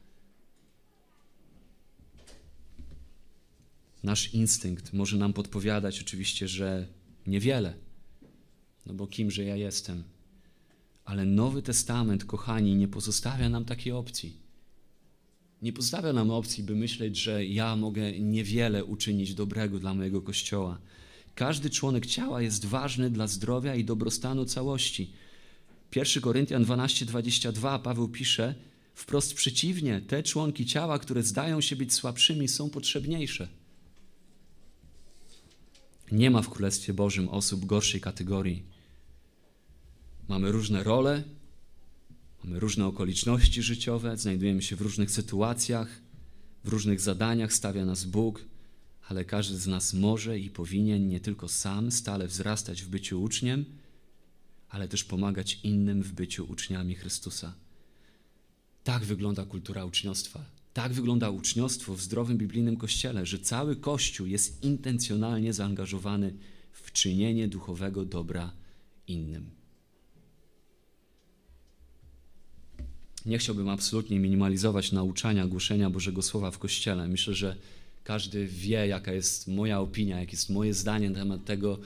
[4.02, 6.86] Nasz instynkt może nam podpowiadać oczywiście, że
[7.26, 7.74] niewiele,
[8.86, 10.04] no bo kimże ja jestem.
[11.04, 14.36] Ale Nowy Testament, kochani, nie pozostawia nam takiej opcji.
[15.62, 20.78] Nie pozostawia nam opcji, by myśleć, że ja mogę niewiele uczynić dobrego dla mojego kościoła.
[21.34, 25.12] Każdy członek ciała jest ważny dla zdrowia i dobrostanu całości.
[25.96, 28.54] 1 Koryntian 12:22 Paweł pisze:
[28.94, 33.48] Wprost przeciwnie, te członki ciała, które zdają się być słabszymi, są potrzebniejsze.
[36.12, 38.62] Nie ma w Królestwie Bożym osób gorszej kategorii.
[40.28, 41.24] Mamy różne role,
[42.44, 46.00] mamy różne okoliczności życiowe, znajdujemy się w różnych sytuacjach,
[46.64, 48.44] w różnych zadaniach stawia nas Bóg,
[49.08, 53.64] ale każdy z nas może i powinien nie tylko sam stale wzrastać w byciu uczniem,
[54.68, 57.54] ale też pomagać innym w byciu uczniami Chrystusa.
[58.84, 60.59] Tak wygląda kultura uczniostwa.
[60.82, 66.34] Tak wygląda uczniostwo w zdrowym biblijnym kościele, że cały Kościół jest intencjonalnie zaangażowany
[66.72, 68.52] w czynienie duchowego dobra
[69.08, 69.50] innym.
[73.26, 77.08] Nie chciałbym absolutnie minimalizować nauczania, głoszenia Bożego Słowa w Kościele.
[77.08, 77.56] Myślę, że
[78.04, 81.78] każdy wie, jaka jest moja opinia, jakie jest moje zdanie na temat tego,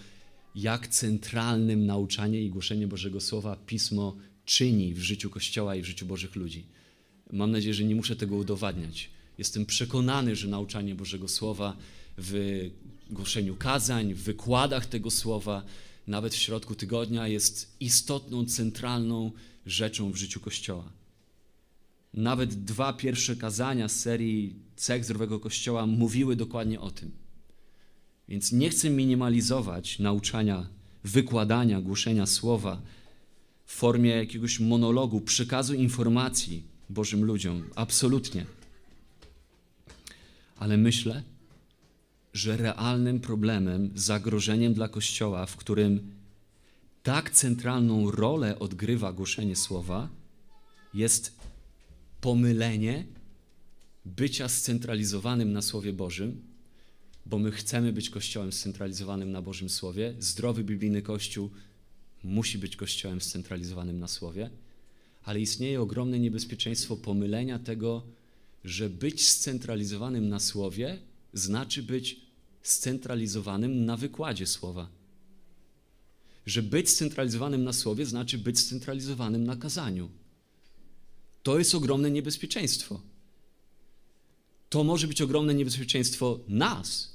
[0.55, 6.07] jak centralnym nauczanie i głoszenie Bożego Słowa Pismo czyni w życiu Kościoła i w życiu
[6.07, 6.65] Bożych ludzi.
[7.33, 9.11] Mam nadzieję, że nie muszę tego udowadniać.
[9.39, 11.77] Jestem przekonany, że nauczanie Bożego Słowa
[12.19, 12.61] w
[13.11, 15.65] głoszeniu kazań, w wykładach tego Słowa,
[16.07, 19.33] nawet w środku tygodnia jest istotną, centralną
[19.67, 20.93] rzeczą w życiu Kościoła.
[22.15, 27.11] Nawet dwa pierwsze kazania z serii Cech Zdrowego Kościoła mówiły dokładnie o tym.
[28.29, 30.67] Więc nie chcę minimalizować nauczania,
[31.05, 32.83] wykładania, głoszenia słowa
[33.67, 37.65] w formie jakiegoś monologu, przekazu informacji Bożym ludziom.
[37.75, 38.47] Absolutnie.
[40.57, 41.23] Ale myślę,
[42.33, 46.15] że realnym problemem, zagrożeniem dla Kościoła, w którym
[47.03, 50.09] tak centralną rolę odgrywa głoszenie słowa,
[50.95, 51.37] jest
[52.21, 53.05] pomylenie
[54.05, 56.43] bycia scentralizowanym na Słowie Bożym,
[57.27, 60.15] bo my chcemy być Kościołem scentralizowanym na Bożym Słowie.
[60.19, 61.51] Zdrowy biblijny Kościół
[62.25, 64.51] musi być Kościołem scentralizowanym na Słowie,
[65.25, 68.03] ale istnieje ogromne niebezpieczeństwo pomylenia tego,
[68.65, 70.99] że być scentralizowanym na Słowie
[71.33, 72.21] znaczy być
[72.63, 74.89] scentralizowanym na wykładzie Słowa.
[76.47, 80.11] Że być scentralizowanym na Słowie znaczy być scentralizowanym na kazaniu.
[81.43, 83.01] To jest ogromne niebezpieczeństwo.
[84.69, 87.15] To może być ogromne niebezpieczeństwo nas,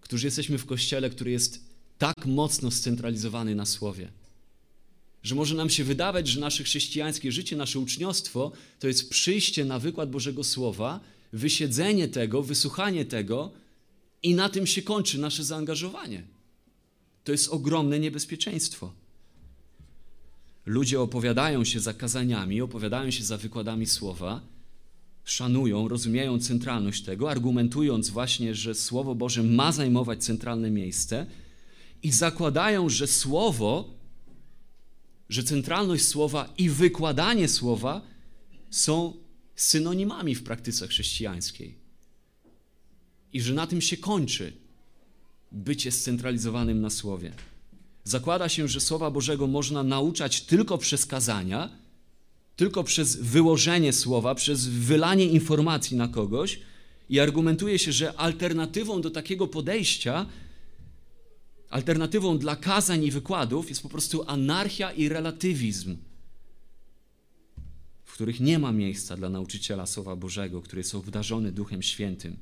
[0.00, 1.64] którzy jesteśmy w kościele, który jest
[1.98, 4.12] tak mocno scentralizowany na słowie,
[5.24, 9.78] że może nam się wydawać, że nasze chrześcijańskie życie, nasze uczniostwo to jest przyjście na
[9.78, 11.00] wykład Bożego Słowa,
[11.32, 13.52] wysiedzenie tego, wysłuchanie tego
[14.22, 16.22] i na tym się kończy nasze zaangażowanie.
[17.24, 18.92] To jest ogromne niebezpieczeństwo.
[20.66, 24.40] Ludzie opowiadają się za kazaniami, opowiadają się za wykładami słowa,
[25.24, 31.26] szanują, rozumieją centralność tego, argumentując właśnie, że Słowo Boże ma zajmować centralne miejsce
[32.02, 33.94] i zakładają, że Słowo,
[35.28, 38.00] że centralność Słowa i wykładanie Słowa
[38.70, 39.12] są
[39.56, 41.74] synonimami w praktyce chrześcijańskiej.
[43.32, 44.52] I że na tym się kończy
[45.52, 47.32] bycie scentralizowanym na Słowie.
[48.04, 51.70] Zakłada się, że Słowa Bożego można nauczać tylko przez kazania,
[52.56, 56.60] tylko przez wyłożenie słowa, przez wylanie informacji na kogoś
[57.10, 60.26] i argumentuje się, że alternatywą do takiego podejścia,
[61.74, 65.96] alternatywą dla kazań i wykładów jest po prostu anarchia i relatywizm,
[68.04, 72.36] w których nie ma miejsca dla nauczyciela Słowa Bożego, który jest obdarzony Duchem Świętym.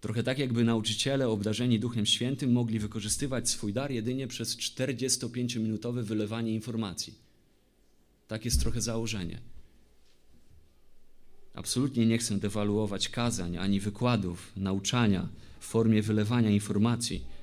[0.00, 6.54] Trochę tak, jakby nauczyciele obdarzeni Duchem Świętym mogli wykorzystywać swój dar jedynie przez 45-minutowe wylewanie
[6.54, 7.14] informacji.
[8.28, 9.40] Tak jest trochę założenie.
[11.54, 15.28] Absolutnie nie chcę dewaluować kazań ani wykładów, nauczania
[15.60, 17.39] w formie wylewania informacji.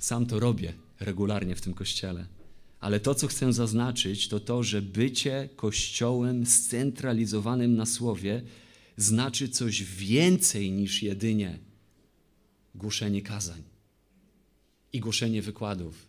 [0.00, 2.26] Sam to robię regularnie w tym kościele.
[2.80, 8.42] Ale to, co chcę zaznaczyć, to to, że bycie kościołem scentralizowanym na słowie
[8.96, 11.58] znaczy coś więcej niż jedynie
[12.74, 13.62] głoszenie kazań
[14.92, 16.08] i głoszenie wykładów.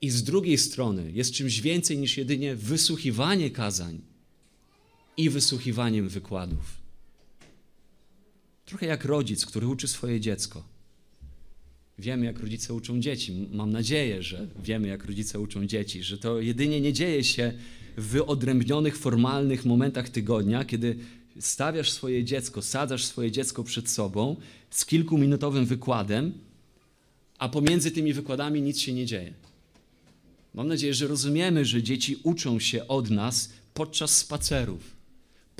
[0.00, 4.00] I z drugiej strony jest czymś więcej niż jedynie wysłuchiwanie kazań
[5.16, 6.82] i wysłuchiwaniem wykładów.
[8.64, 10.71] Trochę jak rodzic, który uczy swoje dziecko.
[11.98, 13.48] Wiemy, jak rodzice uczą dzieci.
[13.52, 17.52] Mam nadzieję, że wiemy, jak rodzice uczą dzieci, że to jedynie nie dzieje się
[17.96, 20.96] w wyodrębnionych, formalnych momentach tygodnia, kiedy
[21.40, 24.36] stawiasz swoje dziecko, sadzasz swoje dziecko przed sobą
[24.70, 26.32] z kilkuminutowym wykładem,
[27.38, 29.32] a pomiędzy tymi wykładami nic się nie dzieje.
[30.54, 35.01] Mam nadzieję, że rozumiemy, że dzieci uczą się od nas podczas spacerów,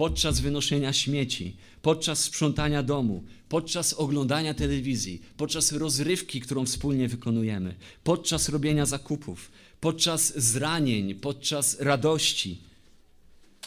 [0.03, 7.75] podczas wynoszenia śmieci, podczas sprzątania domu, podczas oglądania telewizji, podczas rozrywki, którą wspólnie wykonujemy,
[8.05, 9.51] podczas robienia zakupów,
[9.81, 12.59] podczas zranień, podczas radości.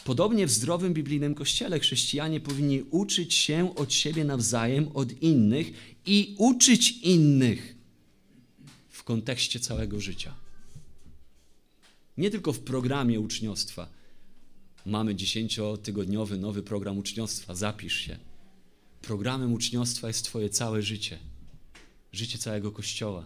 [0.04, 5.72] Podobnie w zdrowym biblijnym kościele chrześcijanie powinni uczyć się od siebie nawzajem, od innych
[6.06, 7.76] i uczyć innych
[8.88, 10.34] w kontekście całego życia.
[12.18, 13.96] Nie tylko w programie uczniostwa.
[14.86, 18.18] Mamy dziesięciotygodniowy nowy program uczniostwa, zapisz się.
[19.02, 21.18] Programem uczniostwa jest Twoje całe życie,
[22.12, 23.24] życie całego Kościoła.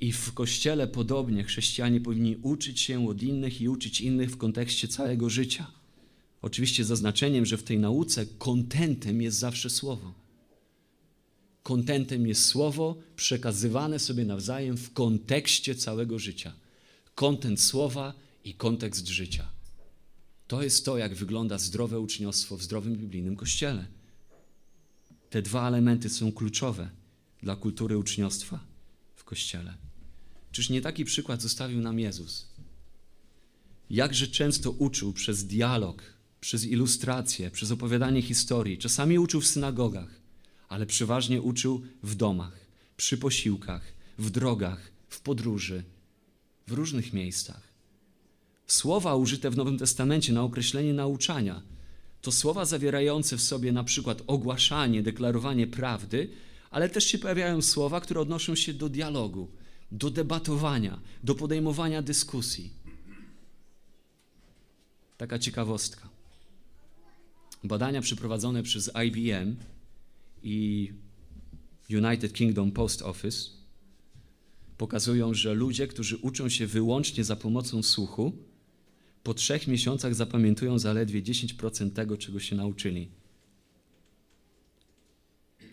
[0.00, 4.88] I w Kościele podobnie chrześcijanie powinni uczyć się od innych i uczyć innych w kontekście
[4.88, 5.66] całego życia.
[6.42, 10.14] Oczywiście zaznaczeniem, że w tej nauce kontentem jest zawsze Słowo.
[11.62, 16.52] Kontentem jest Słowo przekazywane sobie nawzajem w kontekście całego życia.
[17.14, 19.50] Kontent Słowa i kontekst życia.
[20.46, 23.86] To jest to, jak wygląda zdrowe uczniostwo w zdrowym biblijnym kościele.
[25.30, 26.90] Te dwa elementy są kluczowe
[27.42, 28.64] dla kultury uczniostwa
[29.14, 29.74] w kościele.
[30.52, 32.48] Czyż nie taki przykład zostawił nam Jezus?
[33.90, 36.02] Jakże często uczył przez dialog,
[36.40, 38.78] przez ilustrację, przez opowiadanie historii.
[38.78, 40.20] Czasami uczył w synagogach,
[40.68, 42.66] ale przeważnie uczył w domach,
[42.96, 43.82] przy posiłkach,
[44.18, 45.84] w drogach, w podróży,
[46.66, 47.73] w różnych miejscach.
[48.66, 51.62] Słowa użyte w Nowym Testamencie na określenie nauczania
[52.24, 56.30] to słowa zawierające w sobie na przykład ogłaszanie, deklarowanie prawdy,
[56.70, 59.50] ale też się pojawiają słowa, które odnoszą się do dialogu,
[59.92, 62.70] do debatowania, do podejmowania dyskusji.
[65.16, 66.08] Taka ciekawostka.
[67.64, 69.56] Badania przeprowadzone przez IBM
[70.42, 70.92] i
[71.90, 73.50] United Kingdom Post Office
[74.78, 78.32] pokazują, że ludzie, którzy uczą się wyłącznie za pomocą słuchu,
[79.24, 83.08] po trzech miesiącach zapamiętują zaledwie 10% tego, czego się nauczyli.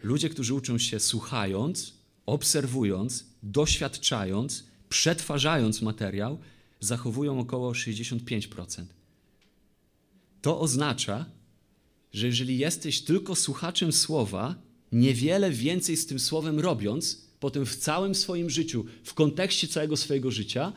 [0.04, 1.94] Ludzie, którzy uczą się słuchając,
[2.26, 6.40] obserwując, doświadczając, przetwarzając materiał,
[6.80, 8.86] zachowują około 65%.
[10.42, 11.26] To oznacza,
[12.14, 14.56] że jeżeli jesteś tylko słuchaczem słowa,
[14.92, 20.32] niewiele więcej z tym słowem robiąc, potem w całym swoim życiu, w kontekście całego swojego
[20.32, 20.74] życia,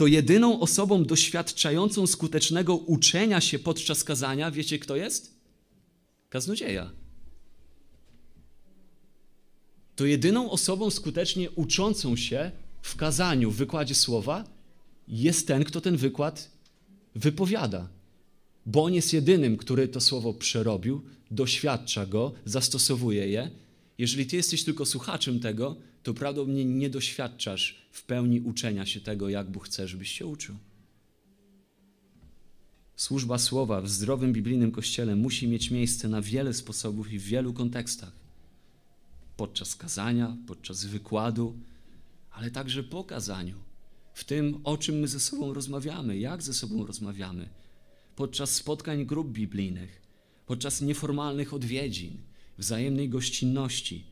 [0.00, 5.34] to jedyną osobą doświadczającą skutecznego uczenia się podczas kazania, wiecie kto jest?
[6.28, 6.90] Kaznodzieja.
[9.96, 12.50] To jedyną osobą skutecznie uczącą się
[12.82, 14.44] w kazaniu, w wykładzie słowa
[15.08, 16.50] jest ten, kto ten wykład
[17.14, 17.88] wypowiada.
[18.66, 23.50] Bo on jest jedynym, który to słowo przerobił, doświadcza go, zastosowuje je.
[23.98, 29.28] Jeżeli ty jesteś tylko słuchaczem tego, to prawdopodobnie nie doświadczasz w pełni uczenia się tego,
[29.28, 30.56] jak Bóg chce, żebyś się uczył.
[32.96, 37.52] Służba słowa w zdrowym biblijnym kościele musi mieć miejsce na wiele sposobów i w wielu
[37.52, 38.12] kontekstach.
[39.36, 41.58] Podczas kazania, podczas wykładu,
[42.30, 43.56] ale także po kazaniu.
[44.14, 47.48] W tym, o czym my ze sobą rozmawiamy, jak ze sobą rozmawiamy.
[48.16, 50.02] Podczas spotkań grup biblijnych,
[50.46, 52.16] podczas nieformalnych odwiedzin,
[52.58, 54.04] wzajemnej gościnności,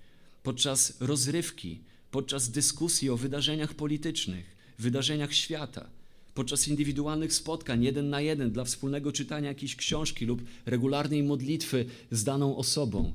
[0.43, 1.81] podczas rozrywki,
[2.11, 5.91] podczas dyskusji o wydarzeniach politycznych, wydarzeniach świata,
[6.35, 12.25] podczas indywidualnych spotkań jeden na jeden dla wspólnego czytania jakiejś książki lub regularnej modlitwy z
[12.25, 13.13] daną osobą,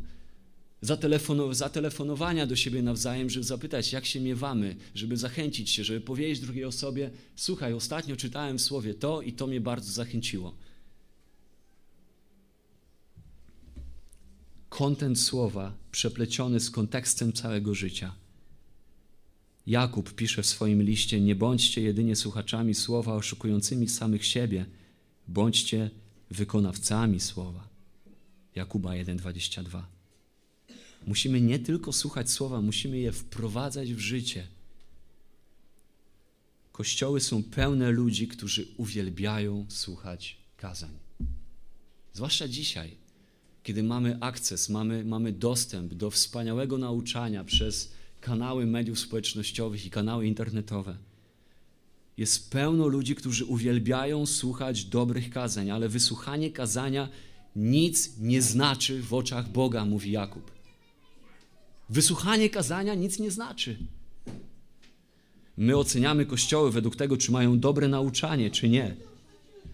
[1.52, 6.66] zatelefonowania do siebie nawzajem, żeby zapytać, jak się miewamy, żeby zachęcić się, żeby powiedzieć drugiej
[6.66, 10.54] osobie: Słuchaj, ostatnio czytałem w słowie to i to mnie bardzo zachęciło.
[14.74, 18.16] Kontent słowa przepleciony z kontekstem całego życia.
[19.68, 24.66] Jakub pisze w swoim liście: Nie bądźcie jedynie słuchaczami słowa oszukującymi samych siebie,
[25.28, 25.90] bądźcie
[26.32, 27.68] wykonawcami słowa.
[28.56, 29.84] Jakuba 1:22.
[31.08, 34.48] Musimy nie tylko słuchać słowa, musimy je wprowadzać w życie.
[36.72, 40.98] Kościoły są pełne ludzi, którzy uwielbiają słuchać kazań.
[42.14, 43.03] Zwłaszcza dzisiaj
[43.64, 47.92] kiedy mamy akces, mamy, mamy dostęp do wspaniałego nauczania przez
[48.22, 50.98] kanały mediów społecznościowych i kanały internetowe.
[52.18, 57.10] Jest pełno ludzi, którzy uwielbiają słuchać dobrych kazań, ale wysłuchanie kazania
[57.56, 60.52] nic nie znaczy w oczach Boga, mówi Jakub.
[61.90, 63.78] Wysłuchanie kazania nic nie znaczy.
[65.58, 68.96] My oceniamy kościoły według tego, czy mają dobre nauczanie, czy nie.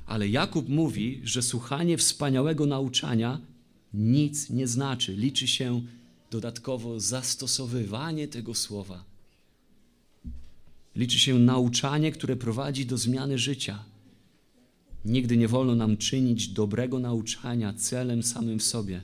[0.05, 3.41] Ale Jakub mówi, że słuchanie wspaniałego nauczania
[3.93, 5.13] nic nie znaczy.
[5.13, 5.81] Liczy się
[6.31, 9.03] dodatkowo zastosowywanie tego słowa.
[10.95, 13.83] Liczy się nauczanie, które prowadzi do zmiany życia.
[15.05, 19.01] Nigdy nie wolno nam czynić dobrego nauczania celem samym w sobie.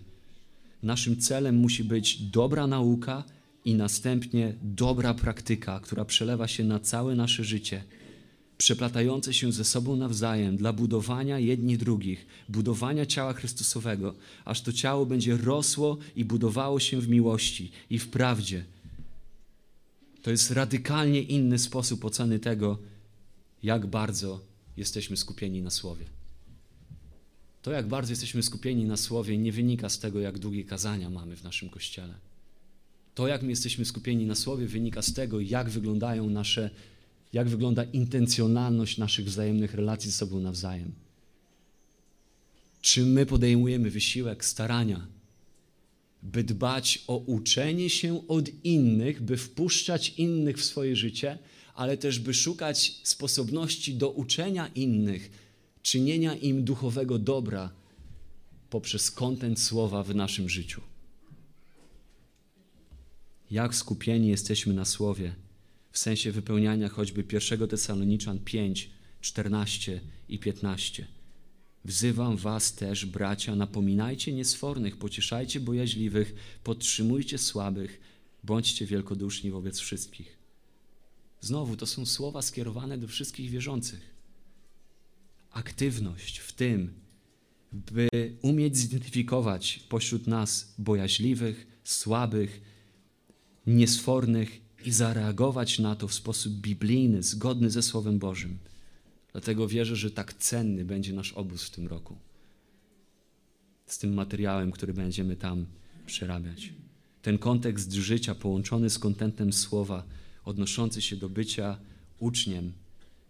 [0.84, 3.24] Naszym celem musi być dobra nauka
[3.66, 7.84] i następnie dobra praktyka, która przelewa się na całe nasze życie
[8.58, 15.06] przeplatające się ze sobą nawzajem dla budowania jedni drugich, budowania ciała Chrystusowego, aż to ciało
[15.06, 18.66] będzie rosło i budowało się w miłości i w prawdzie.
[20.22, 22.78] To jest radykalnie inny sposób oceny tego,
[23.64, 24.42] jak bardzo
[24.78, 26.06] jesteśmy skupieni na Słowie.
[27.62, 31.36] To, jak bardzo jesteśmy skupieni na Słowie, nie wynika z tego, jak długie kazania mamy
[31.36, 32.14] w naszym kościele.
[33.16, 36.70] To, jak my jesteśmy skupieni na Słowie, wynika z tego, jak wyglądają nasze
[37.36, 40.92] jak wygląda intencjonalność naszych wzajemnych relacji ze sobą nawzajem.
[42.82, 45.08] Czy my podejmujemy wysiłek, starania,
[46.24, 51.38] by dbać o uczenie się od innych, by wpuszczać innych w swoje życie,
[51.74, 55.32] ale też by szukać sposobności do uczenia innych,
[55.82, 57.72] czynienia im duchowego dobra
[58.70, 60.82] poprzez kontent słowa w naszym życiu.
[63.52, 65.45] Jak skupieni jesteśmy na słowie,
[65.96, 68.90] w sensie wypełniania choćby 1 Tesaloniczan 5,
[69.22, 71.08] 14 i 15.
[71.86, 78.00] Wzywam was też, bracia, napominajcie niesfornych, pocieszajcie bojaźliwych, podtrzymujcie słabych,
[78.44, 80.38] bądźcie wielkoduszni wobec wszystkich.
[81.42, 84.16] Znowu to są słowa skierowane do wszystkich wierzących.
[85.52, 86.94] Aktywność w tym,
[87.74, 88.10] by
[88.42, 92.62] umieć zidentyfikować pośród nas bojaźliwych, słabych,
[93.68, 98.58] niesfornych i zareagować na to w sposób biblijny, zgodny ze Słowem Bożym.
[99.32, 102.18] Dlatego wierzę, że tak cenny będzie nasz obóz w tym roku.
[103.86, 105.66] Z tym materiałem, który będziemy tam
[106.06, 106.74] przerabiać.
[107.22, 110.06] Ten kontekst życia połączony z kontentem słowa,
[110.44, 111.78] odnoszący się do bycia
[112.20, 112.72] uczniem,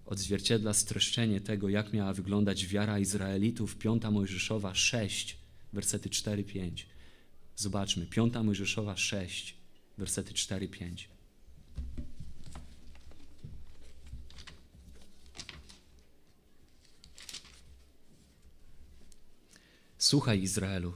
[0.06, 3.76] odzwierciedla streszczenie tego, jak miała wyglądać wiara Izraelitów.
[3.76, 5.38] Piąta Mojżeszowa 6,
[5.74, 6.72] wersety 4-5.
[7.56, 9.58] Zobaczmy, Piąta Mojżeszowa 6,
[9.98, 11.15] wersety 4-5.
[20.06, 20.94] Słuchaj Izraelu,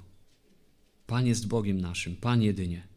[1.07, 2.87] Pan jest Bogiem naszym, Pan jedynie.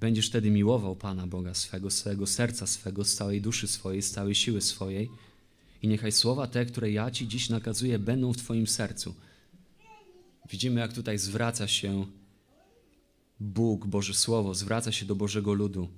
[0.00, 4.34] Będziesz wtedy miłował Pana Boga swego, swego serca swego, z całej duszy swojej, z całej
[4.34, 5.10] siły swojej.
[5.82, 9.14] I niechaj słowa te, które ja Ci dziś nakazuję, będą w Twoim sercu.
[10.50, 12.06] Widzimy, jak tutaj zwraca się
[13.40, 15.88] Bóg, Boże Słowo, zwraca się do Bożego ludu.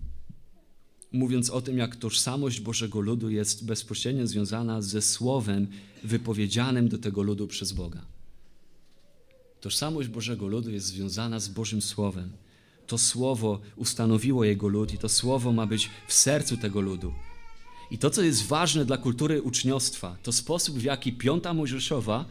[1.13, 5.67] Mówiąc o tym, jak tożsamość Bożego ludu jest bezpośrednio związana ze słowem
[6.05, 8.20] wypowiedzianym do tego ludu przez Boga.
[9.61, 12.33] Tożsamość Bożego ludu jest związana z Bożym Słowem.
[12.87, 17.13] To Słowo ustanowiło Jego lud i to Słowo ma być w sercu tego ludu.
[17.91, 22.25] I to, co jest ważne dla kultury uczniostwa, to sposób, w jaki Piąta Mojżeszowa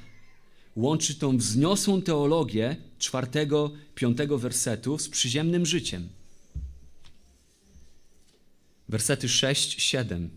[0.76, 6.10] łączy tą wzniosłą teologię czwartego, piątego wersetu z przyziemnym życiem.
[8.90, 10.30] Wersety 6, 7.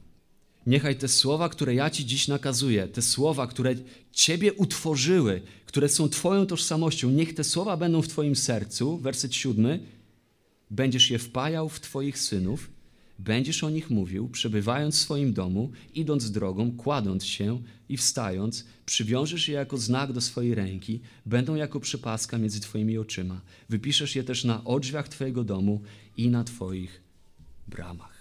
[0.66, 3.74] Niechaj te słowa, które ja Ci dziś nakazuję, te słowa, które
[4.12, 8.98] Ciebie utworzyły, które są Twoją tożsamością, niech te słowa będą w Twoim sercu.
[8.98, 9.80] Werset siódmy.
[10.70, 12.70] Będziesz je wpajał w Twoich synów,
[13.18, 19.48] będziesz o nich mówił, przebywając w swoim domu, idąc drogą, kładąc się i wstając, przywiążesz
[19.48, 23.40] je jako znak do swojej ręki, będą jako przepaska między Twoimi oczyma.
[23.68, 25.82] Wypiszesz je też na odrzwiach Twojego domu
[26.16, 27.02] i na Twoich
[27.68, 28.11] bramach.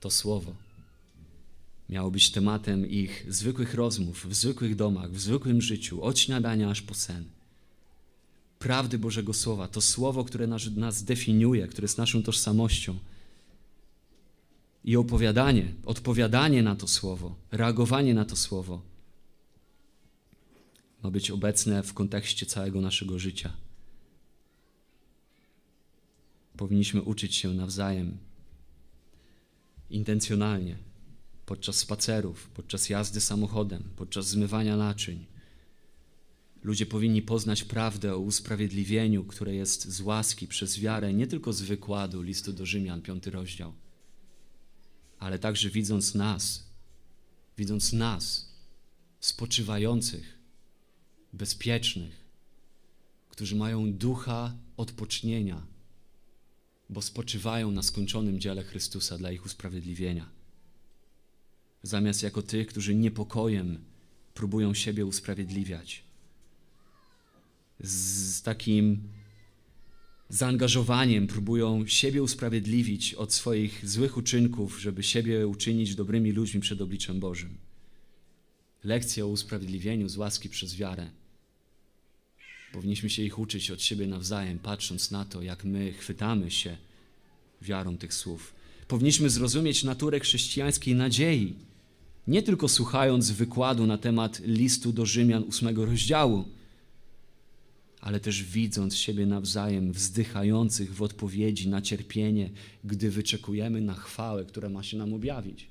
[0.00, 0.54] To słowo
[1.88, 6.82] miało być tematem ich zwykłych rozmów, w zwykłych domach, w zwykłym życiu, od śniadania aż
[6.82, 7.24] po sen.
[8.58, 12.98] Prawdy Bożego Słowa, to słowo, które nas, nas definiuje, które jest naszą tożsamością.
[14.84, 18.82] I opowiadanie, odpowiadanie na to słowo, reagowanie na to słowo
[21.02, 23.52] ma być obecne w kontekście całego naszego życia.
[26.56, 28.18] Powinniśmy uczyć się nawzajem
[29.90, 30.78] intencjonalnie
[31.46, 35.26] podczas spacerów, podczas jazdy samochodem, podczas zmywania naczyń.
[36.62, 41.62] Ludzie powinni poznać prawdę o usprawiedliwieniu, które jest z łaski przez wiarę, nie tylko z
[41.62, 43.72] wykładu listu do Rzymian, piąty rozdział,
[45.18, 46.66] ale także widząc nas,
[47.58, 48.48] widząc nas,
[49.20, 50.38] spoczywających,
[51.32, 52.24] bezpiecznych,
[53.28, 55.66] którzy mają ducha odpocznienia,
[56.90, 60.36] bo spoczywają na skończonym dziele Chrystusa dla ich usprawiedliwienia
[61.86, 63.78] zamiast jako tych, którzy niepokojem
[64.34, 66.04] próbują siebie usprawiedliwiać.
[67.80, 69.08] Z takim
[70.28, 77.20] zaangażowaniem próbują siebie usprawiedliwić od swoich złych uczynków, żeby siebie uczynić dobrymi ludźmi przed obliczem
[77.20, 77.56] Bożym.
[78.84, 81.10] Lekcje o usprawiedliwieniu z łaski przez wiarę.
[82.76, 86.76] Powinniśmy się ich uczyć od siebie nawzajem, patrząc na to, jak my chwytamy się
[87.62, 88.54] wiarą tych słów.
[88.88, 91.54] Powinniśmy zrozumieć naturę chrześcijańskiej nadziei,
[92.26, 96.44] nie tylko słuchając wykładu na temat listu do Rzymian ósmego rozdziału,
[98.00, 102.50] ale też widząc siebie nawzajem wzdychających w odpowiedzi na cierpienie,
[102.84, 105.66] gdy wyczekujemy na chwałę, która ma się nam objawić.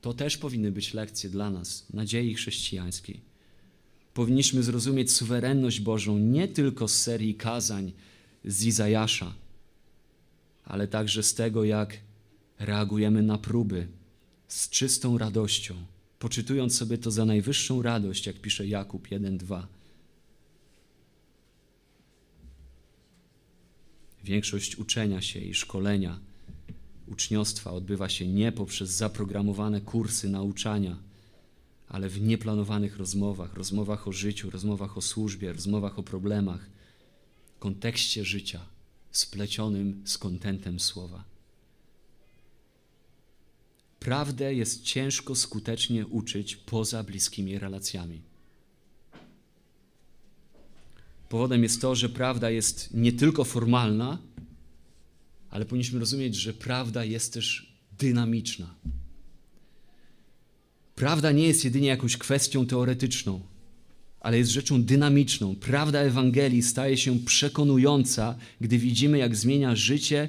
[0.00, 3.27] To też powinny być lekcje dla nas, nadziei chrześcijańskiej.
[4.18, 7.92] Powinniśmy zrozumieć suwerenność Bożą nie tylko z serii kazań
[8.44, 9.34] z Izajasza,
[10.64, 11.98] ale także z tego, jak
[12.58, 13.88] reagujemy na próby,
[14.48, 15.74] z czystą radością,
[16.18, 19.66] poczytując sobie to za najwyższą radość, jak pisze Jakub 1:2.
[24.24, 26.18] Większość uczenia się i szkolenia,
[27.06, 31.07] uczniostwa odbywa się nie poprzez zaprogramowane kursy nauczania,
[31.88, 36.70] ale w nieplanowanych rozmowach, rozmowach o życiu, rozmowach o służbie, rozmowach o problemach,
[37.58, 38.60] kontekście życia
[39.10, 41.24] splecionym z kontentem słowa.
[44.00, 48.22] Prawdę jest ciężko skutecznie uczyć poza bliskimi relacjami.
[51.28, 54.18] Powodem jest to, że prawda jest nie tylko formalna,
[55.50, 58.74] ale powinniśmy rozumieć, że prawda jest też dynamiczna.
[60.98, 63.40] Prawda nie jest jedynie jakąś kwestią teoretyczną,
[64.20, 65.56] ale jest rzeczą dynamiczną.
[65.56, 70.28] Prawda Ewangelii staje się przekonująca, gdy widzimy, jak zmienia życie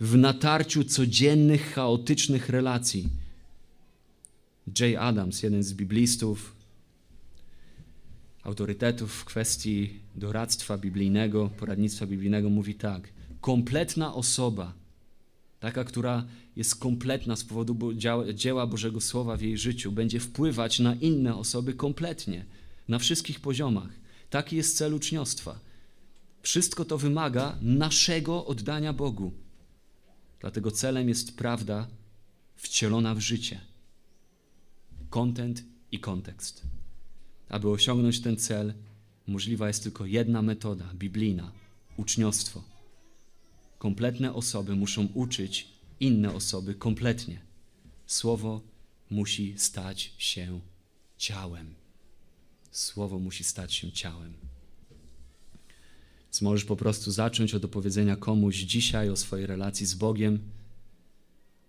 [0.00, 3.08] w natarciu codziennych, chaotycznych relacji.
[4.80, 6.56] Jay Adams, jeden z biblistów,
[8.42, 13.08] autorytetów w kwestii doradztwa biblijnego, poradnictwa biblijnego, mówi tak:
[13.40, 14.85] kompletna osoba
[15.60, 16.26] taka, która
[16.56, 17.92] jest kompletna z powodu
[18.34, 22.44] dzieła Bożego Słowa w jej życiu, będzie wpływać na inne osoby kompletnie,
[22.88, 23.88] na wszystkich poziomach.
[24.30, 25.58] Taki jest cel uczniostwa.
[26.42, 29.32] Wszystko to wymaga naszego oddania Bogu.
[30.40, 31.88] Dlatego celem jest prawda
[32.56, 33.60] wcielona w życie.
[35.10, 36.62] Kontent i kontekst.
[37.48, 38.74] Aby osiągnąć ten cel,
[39.26, 41.52] możliwa jest tylko jedna metoda biblijna
[41.96, 42.75] uczniostwo.
[43.78, 45.68] Kompletne osoby muszą uczyć
[46.00, 47.40] inne osoby kompletnie.
[48.06, 48.60] Słowo
[49.10, 50.60] musi stać się
[51.18, 51.74] ciałem.
[52.70, 54.32] Słowo musi stać się ciałem.
[56.24, 60.38] Więc możesz po prostu zacząć od opowiedzenia komuś dzisiaj o swojej relacji z Bogiem.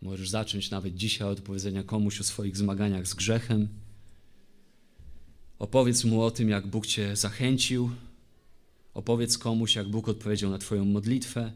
[0.02, 3.68] Możesz zacząć nawet dzisiaj od opowiedzenia komuś o swoich zmaganiach z grzechem.
[5.60, 7.90] Opowiedz mu o tym, jak Bóg cię zachęcił.
[8.94, 11.52] Opowiedz komuś, jak Bóg odpowiedział na Twoją modlitwę.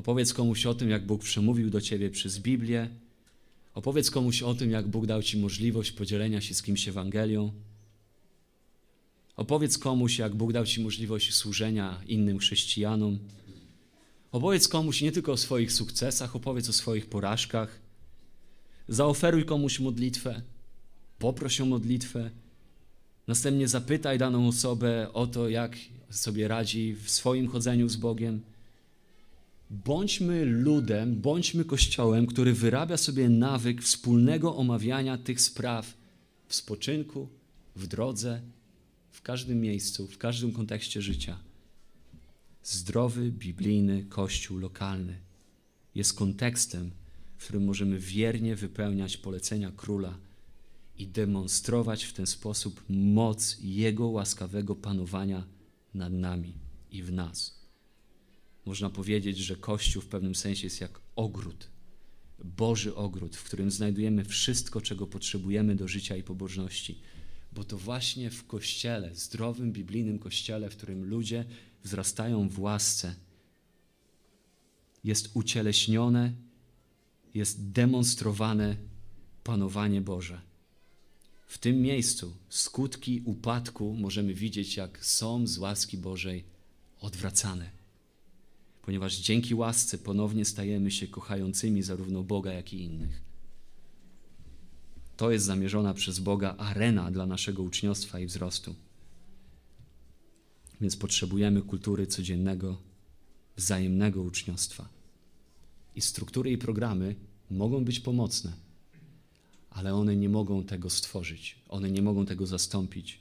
[0.00, 2.88] Opowiedz komuś o tym, jak Bóg przemówił do ciebie przez Biblię.
[3.74, 7.52] Opowiedz komuś o tym, jak Bóg dał ci możliwość podzielenia się z kimś Ewangelią.
[9.36, 13.18] Opowiedz komuś, jak Bóg dał ci możliwość służenia innym chrześcijanom.
[14.32, 17.80] Opowiedz komuś nie tylko o swoich sukcesach, opowiedz o swoich porażkach.
[18.88, 20.42] Zaoferuj komuś modlitwę,
[21.18, 22.30] poproś o modlitwę.
[23.26, 25.76] Następnie zapytaj daną osobę o to, jak
[26.10, 28.40] sobie radzi w swoim chodzeniu z Bogiem.
[29.70, 35.96] Bądźmy ludem, bądźmy kościołem, który wyrabia sobie nawyk wspólnego omawiania tych spraw
[36.46, 37.28] w spoczynku,
[37.76, 38.40] w drodze,
[39.10, 41.38] w każdym miejscu, w każdym kontekście życia.
[42.62, 45.18] Zdrowy, biblijny kościół lokalny
[45.94, 46.90] jest kontekstem,
[47.36, 50.18] w którym możemy wiernie wypełniać polecenia króla
[50.98, 55.44] i demonstrować w ten sposób moc Jego łaskawego panowania
[55.94, 56.54] nad nami
[56.90, 57.59] i w nas.
[58.66, 61.68] Można powiedzieć, że Kościół w pewnym sensie jest jak ogród,
[62.44, 67.00] Boży ogród, w którym znajdujemy wszystko, czego potrzebujemy do życia i pobożności.
[67.52, 71.44] Bo to właśnie w Kościele, zdrowym, biblijnym Kościele, w którym ludzie
[71.84, 73.14] wzrastają w łasce,
[75.04, 76.32] jest ucieleśnione,
[77.34, 78.76] jest demonstrowane
[79.44, 80.40] panowanie Boże.
[81.46, 86.44] W tym miejscu skutki upadku możemy widzieć, jak są z łaski Bożej
[87.00, 87.79] odwracane.
[88.90, 93.22] Ponieważ dzięki łasce ponownie stajemy się kochającymi zarówno Boga, jak i innych.
[95.16, 98.74] To jest zamierzona przez Boga arena dla naszego uczniostwa i wzrostu.
[100.80, 102.78] Więc potrzebujemy kultury codziennego,
[103.56, 104.88] wzajemnego uczniostwa.
[105.96, 107.14] I struktury i programy
[107.50, 108.52] mogą być pomocne,
[109.70, 113.20] ale one nie mogą tego stworzyć, one nie mogą tego zastąpić.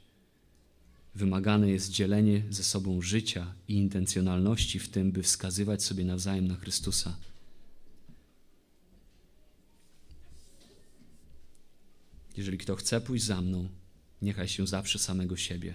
[1.19, 6.55] Wymagane jest dzielenie ze sobą życia i intencjonalności w tym, by wskazywać sobie nawzajem na
[6.55, 7.17] Chrystusa.
[12.37, 13.69] Jeżeli kto chce pójść za mną,
[14.21, 15.73] niechaj się zaprze samego siebie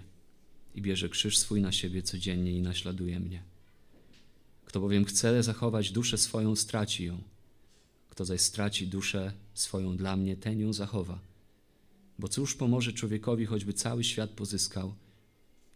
[0.74, 3.42] i bierze krzyż swój na siebie codziennie i naśladuje mnie.
[4.64, 7.22] Kto bowiem chce zachować duszę swoją, straci ją.
[8.10, 11.18] Kto zaś straci duszę swoją dla mnie, ten ją zachowa.
[12.18, 14.94] Bo cóż pomoże człowiekowi, choćby cały świat pozyskał,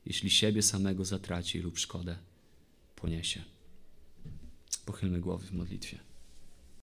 [0.09, 2.19] jeśli siebie samego zatraci lub szkodę
[2.97, 3.45] poniesie?
[4.85, 5.99] Pochylmy głowy w modlitwie.